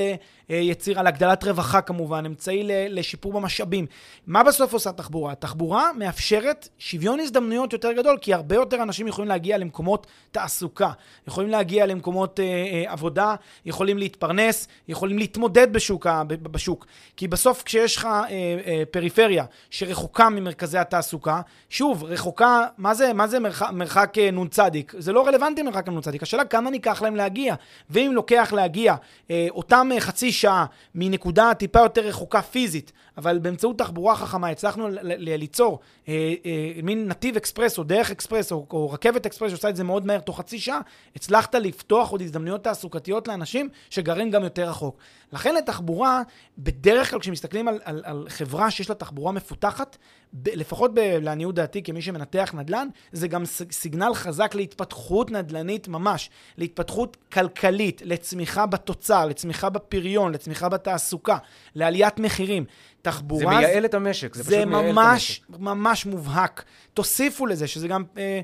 ליצירה, 0.50 1.04
להגדלת 1.04 1.44
רווחה 1.44 1.82
כמובן, 1.82 2.26
אמצעי 2.26 2.64
לשיפור 2.90 3.34
במשאבים. 3.34 3.86
מה 4.28 4.44
בסוף 4.44 4.74
עושה 4.74 4.92
תחבורה? 4.92 5.36
תחבורה 5.36 5.92
מאפשרת 5.98 6.68
שוויון 6.78 7.20
הזדמנויות 7.20 7.74
יותר 7.74 7.92
גדול, 7.92 8.18
כי 8.22 8.34
הרבה 8.34 8.56
יותר 8.56 8.84
אנשים 8.84 9.08
יכולים 9.08 9.30
להגיע 9.30 9.58
למקומות 9.58 10.08
תעסוקה, 10.32 10.92
יכולים 11.28 11.50
להגיע 11.50 11.86
למקומות 11.86 12.40
אה, 12.40 12.46
אה, 12.46 12.92
עבודה, 12.92 13.36
יכולים 13.66 13.98
להתפרנס, 13.98 14.68
יכולים 14.88 15.18
להתמודד 15.18 15.74
בשוק, 15.74 16.08
בשוק. 16.28 16.86
כי 17.18 17.28
בסוף 17.28 17.64
כשיש 17.64 17.98
לך 17.98 18.06
אה, 18.06 18.28
אה, 18.66 18.84
פריפריה 18.92 19.46
שרחוקה 19.70 20.30
ממרכזי 20.30 20.78
התעסוקה, 20.78 21.42
שוב, 21.70 22.04
רחוקה, 22.04 22.66
מה 22.78 22.94
זה, 22.94 23.14
מה 23.14 23.28
זה 23.28 23.40
מרחק, 23.40 23.70
מרחק 23.74 24.18
אה, 24.18 24.32
נ"צ? 24.32 24.60
זה 24.98 25.12
לא 25.12 25.28
רלוונטי 25.28 25.62
מרחק 25.64 25.90
נ"צ, 25.90 26.08
השאלה 26.22 26.46
כמה 26.46 26.70
ניקח 26.70 27.02
להם 27.02 27.16
להגיע. 27.16 27.43
ואם 27.90 28.12
לוקח 28.14 28.54
להגיע 28.56 28.96
אה, 29.32 29.48
אותם 29.50 29.90
אה, 29.92 30.00
חצי 30.00 30.32
שעה 30.32 30.66
מנקודה 30.96 31.54
טיפה 31.54 31.80
יותר 31.80 32.02
רחוקה 32.02 32.42
פיזית, 32.42 32.92
אבל 33.18 33.40
באמצעות 33.40 33.78
תחבורה 33.78 34.16
חכמה 34.16 34.50
הצלחנו 34.50 34.88
ליצור 35.18 35.80
אה, 36.08 36.34
אה, 36.46 36.82
מין 36.84 37.08
נתיב 37.08 37.36
אקספרס 37.36 37.78
או 37.78 37.84
דרך 37.84 38.12
אקספרס 38.12 38.52
או, 38.52 38.66
או 38.72 38.92
רכבת 38.92 39.26
אקספרס 39.26 39.50
שעושה 39.50 39.70
את 39.70 39.76
זה 39.76 39.84
מאוד 39.84 40.06
מהר 40.06 40.20
תוך 40.20 40.38
חצי 40.38 40.60
שעה, 40.60 40.80
הצלחת 41.16 41.56
לפתוח 41.56 42.10
עוד 42.10 42.22
הזדמנויות 42.22 42.64
תעסוקתיות 42.64 43.28
לאנשים 43.28 43.70
שגרים 43.90 44.30
גם 44.30 44.44
יותר 44.44 44.70
רחוק. 44.70 44.98
לכן 45.34 45.56
לתחבורה, 45.56 46.22
בדרך 46.58 47.10
כלל 47.10 47.20
כשמסתכלים 47.20 47.68
על, 47.68 47.80
על, 47.84 48.02
על 48.06 48.26
חברה 48.30 48.72
שיש 48.72 48.90
לה 48.90 48.96
תחבורה 48.96 49.32
מפותחת, 49.32 49.98
ב, 50.34 50.50
לפחות 50.54 50.92
ב, 50.94 51.00
לעניות 51.00 51.56
דעתי 51.56 51.84
כמי 51.84 52.02
שמנתח 52.02 52.52
נדל"ן, 52.54 52.88
זה 53.12 53.28
גם 53.28 53.44
סיגנל 53.72 54.14
חזק 54.14 54.56
להתפתחות 54.56 55.32
נדל"נית 55.32 55.88
ממש, 55.88 56.30
להתפתחות 56.58 57.18
כלכלית, 57.34 58.02
לצמיחה 58.06 58.66
בתוצר, 58.66 59.26
לצמיחה 59.26 59.70
בפריון, 59.70 60.32
לצמיחה 60.32 60.70
בתעסוקה, 60.70 61.38
לעליית 61.76 62.20
מחירים. 62.20 62.66
תחבורה... 63.04 63.40
זה 63.40 63.46
מייעל 63.46 63.86
את 63.86 63.94
המשק, 63.94 64.36
זה, 64.36 64.44
זה 64.44 64.50
פשוט 64.50 64.68
מייעל 64.68 64.92
ממש, 64.92 65.40
את 65.40 65.50
המשק. 65.50 65.60
זה 65.60 65.66
ממש 65.66 66.06
מובהק. 66.06 66.64
תוסיפו 66.94 67.46
לזה 67.46 67.68
שזה 67.68 67.88
גם 67.88 68.04
אה, 68.18 68.42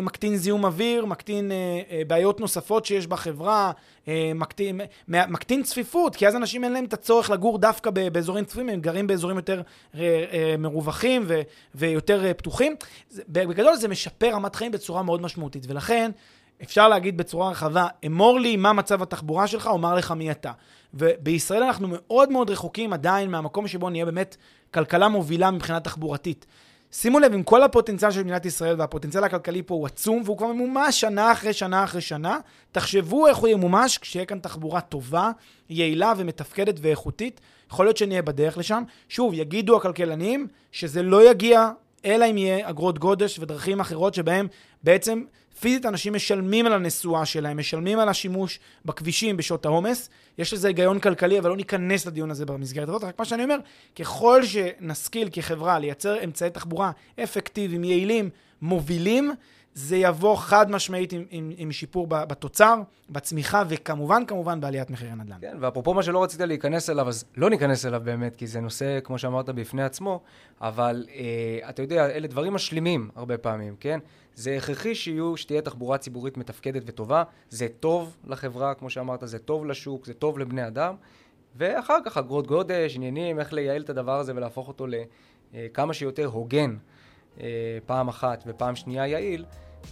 מקטין 0.00 0.36
זיהום 0.36 0.64
אוויר, 0.64 1.06
מקטין 1.06 1.52
אה, 1.52 1.56
אה, 1.90 2.02
בעיות 2.06 2.40
נוספות 2.40 2.84
שיש 2.84 3.06
בחברה, 3.06 3.72
אה, 4.08 4.32
מקטין, 4.34 4.80
מקטין 5.08 5.62
צפיפות, 5.62 6.16
כי 6.16 6.28
אז 6.28 6.36
אנשים 6.36 6.64
אין 6.64 6.72
להם 6.72 6.84
את 6.84 6.92
הצורך 6.92 7.30
לגור 7.30 7.58
דווקא 7.58 7.90
באזורים 7.90 8.44
צפויים, 8.44 8.68
הם 8.68 8.80
גרים 8.80 9.06
באזורים 9.06 9.36
יותר 9.36 9.62
אה, 9.94 10.24
אה, 10.32 10.54
מרווחים 10.58 11.24
ו, 11.26 11.40
ויותר 11.74 12.24
אה, 12.24 12.34
פתוחים. 12.34 12.76
זה, 13.10 13.22
בגדול 13.28 13.76
זה 13.76 13.88
משפר 13.88 14.30
רמת 14.30 14.54
חיים 14.54 14.72
בצורה 14.72 15.02
מאוד 15.02 15.22
משמעותית, 15.22 15.64
ולכן... 15.68 16.10
אפשר 16.62 16.88
להגיד 16.88 17.16
בצורה 17.16 17.50
רחבה, 17.50 17.86
אמור 18.06 18.40
לי 18.40 18.56
מה 18.56 18.72
מצב 18.72 19.02
התחבורה 19.02 19.46
שלך, 19.46 19.66
אומר 19.66 19.94
לך 19.94 20.10
מי 20.10 20.30
אתה. 20.30 20.52
ובישראל 20.94 21.62
אנחנו 21.62 21.88
מאוד 21.90 22.32
מאוד 22.32 22.50
רחוקים 22.50 22.92
עדיין 22.92 23.30
מהמקום 23.30 23.68
שבו 23.68 23.90
נהיה 23.90 24.04
באמת 24.04 24.36
כלכלה 24.74 25.08
מובילה 25.08 25.50
מבחינה 25.50 25.80
תחבורתית. 25.80 26.46
שימו 26.92 27.18
לב, 27.18 27.34
עם 27.34 27.42
כל 27.42 27.62
הפוטנציאל 27.62 28.10
של 28.10 28.22
מדינת 28.22 28.46
ישראל, 28.46 28.74
והפוטנציאל 28.78 29.24
הכלכלי 29.24 29.62
פה 29.62 29.74
הוא 29.74 29.86
עצום, 29.86 30.22
והוא 30.24 30.38
כבר 30.38 30.46
ממומש 30.46 31.00
שנה 31.00 31.32
אחרי 31.32 31.52
שנה 31.52 31.84
אחרי 31.84 32.00
שנה, 32.00 32.38
תחשבו 32.72 33.26
איך 33.26 33.36
הוא 33.36 33.48
ימומש 33.48 33.98
כשיהיה 33.98 34.26
כאן 34.26 34.38
תחבורה 34.38 34.80
טובה, 34.80 35.30
יעילה 35.70 36.12
ומתפקדת 36.16 36.76
ואיכותית. 36.80 37.40
יכול 37.70 37.86
להיות 37.86 37.96
שנהיה 37.96 38.22
בדרך 38.22 38.58
לשם. 38.58 38.82
שוב, 39.08 39.34
יגידו 39.34 39.76
הכלכלנים 39.76 40.46
שזה 40.72 41.02
לא 41.02 41.30
יגיע 41.30 41.70
אלא 42.04 42.24
אם 42.30 42.38
יהיה 42.38 42.70
אגרות 42.70 42.98
גודש 42.98 43.38
ודרכים 43.38 43.80
אחרות 43.80 44.14
שבהם 44.14 44.46
בעצם 44.82 45.22
פיזית 45.60 45.86
אנשים 45.86 46.14
משלמים 46.14 46.66
על 46.66 46.72
הנסועה 46.72 47.26
שלהם, 47.26 47.56
משלמים 47.56 47.98
על 47.98 48.08
השימוש 48.08 48.60
בכבישים 48.84 49.36
בשעות 49.36 49.66
העומס. 49.66 50.10
יש 50.38 50.52
לזה 50.52 50.68
היגיון 50.68 50.98
כלכלי, 50.98 51.38
אבל 51.38 51.50
לא 51.50 51.56
ניכנס 51.56 52.06
לדיון 52.06 52.30
הזה 52.30 52.46
במסגרת 52.46 52.88
הזאת. 52.88 53.04
רק 53.04 53.18
מה 53.18 53.24
שאני 53.24 53.44
אומר, 53.44 53.56
ככל 53.98 54.42
שנשכיל 54.44 55.28
כחברה 55.32 55.78
לייצר 55.78 56.24
אמצעי 56.24 56.50
תחבורה 56.50 56.90
אפקטיביים, 57.22 57.84
יעילים, 57.84 58.30
מובילים, 58.62 59.32
זה 59.74 59.96
יבוא 59.96 60.36
חד 60.36 60.70
משמעית 60.70 61.12
עם, 61.12 61.24
עם, 61.30 61.52
עם 61.56 61.72
שיפור 61.72 62.06
בתוצר, 62.06 62.74
בצמיחה, 63.10 63.62
וכמובן, 63.68 64.22
כמובן, 64.26 64.60
בעליית 64.60 64.90
מחירי 64.90 65.10
הנדל"ן. 65.10 65.36
כן, 65.40 65.56
ואפרופו 65.60 65.94
מה 65.94 66.02
שלא 66.02 66.22
רצית 66.22 66.40
להיכנס 66.40 66.90
אליו, 66.90 67.08
אז 67.08 67.24
לא 67.36 67.50
ניכנס 67.50 67.86
אליו 67.86 68.00
באמת, 68.04 68.36
כי 68.36 68.46
זה 68.46 68.60
נושא, 68.60 68.98
כמו 69.04 69.18
שאמרת, 69.18 69.48
בפני 69.48 69.82
עצמו, 69.82 70.20
אבל 70.60 71.06
אה, 71.14 71.68
אתה 71.68 71.82
יודע, 71.82 72.06
אלה 72.06 72.26
דברים 72.26 72.52
משלימים 72.52 73.10
הרבה 73.16 73.38
פעמים, 73.38 73.76
כן? 73.80 74.00
זה 74.34 74.56
הכרחי 74.56 74.94
שיהיו, 74.94 75.36
שתהיה 75.36 75.62
תחבורה 75.62 75.98
ציבורית 75.98 76.36
מתפקדת 76.36 76.82
וטובה, 76.86 77.22
זה 77.50 77.66
טוב 77.80 78.16
לחברה, 78.26 78.74
כמו 78.74 78.90
שאמרת, 78.90 79.20
זה 79.24 79.38
טוב 79.38 79.66
לשוק, 79.66 80.06
זה 80.06 80.14
טוב 80.14 80.38
לבני 80.38 80.66
אדם, 80.66 80.94
ואחר 81.56 81.98
כך 82.04 82.16
אגרות 82.16 82.46
גודש, 82.46 82.96
עניינים, 82.96 83.40
איך 83.40 83.52
לייעל 83.52 83.82
את 83.82 83.90
הדבר 83.90 84.18
הזה 84.18 84.32
ולהפוך 84.36 84.68
אותו 84.68 84.86
לכמה 85.52 85.88
אה, 85.88 85.94
שיותר 85.94 86.26
הוגן. 86.26 86.76
אה, 87.40 87.78
פעם 87.86 88.08
אחת 88.08 88.44
ופעם 88.46 88.76
שנייה 88.76 89.06
יעיל, 89.06 89.44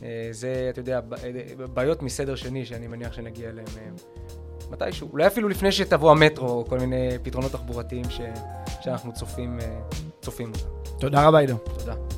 אה, 0.02 0.28
זה, 0.30 0.66
אתה 0.70 0.80
יודע, 0.80 1.00
בעיות 1.74 2.02
מסדר 2.02 2.34
שני 2.34 2.66
שאני 2.66 2.86
מניח 2.86 3.12
שנגיע 3.12 3.50
אליהם 3.50 3.66
מתישהו. 4.70 5.08
אולי 5.12 5.26
אפילו 5.26 5.48
לפני 5.48 5.72
שתבוא 5.72 6.10
המטרו, 6.10 6.48
או 6.48 6.64
כל 6.68 6.78
מיני 6.78 7.18
פתרונות 7.22 7.52
תחבורתיים 7.52 8.10
ש... 8.10 8.20
שאנחנו 8.80 9.12
צופים, 9.12 9.58
צופים. 10.20 10.52
תודה 11.00 11.28
רבה, 11.28 11.38
עידו. 11.38 11.56
תודה. 11.78 12.09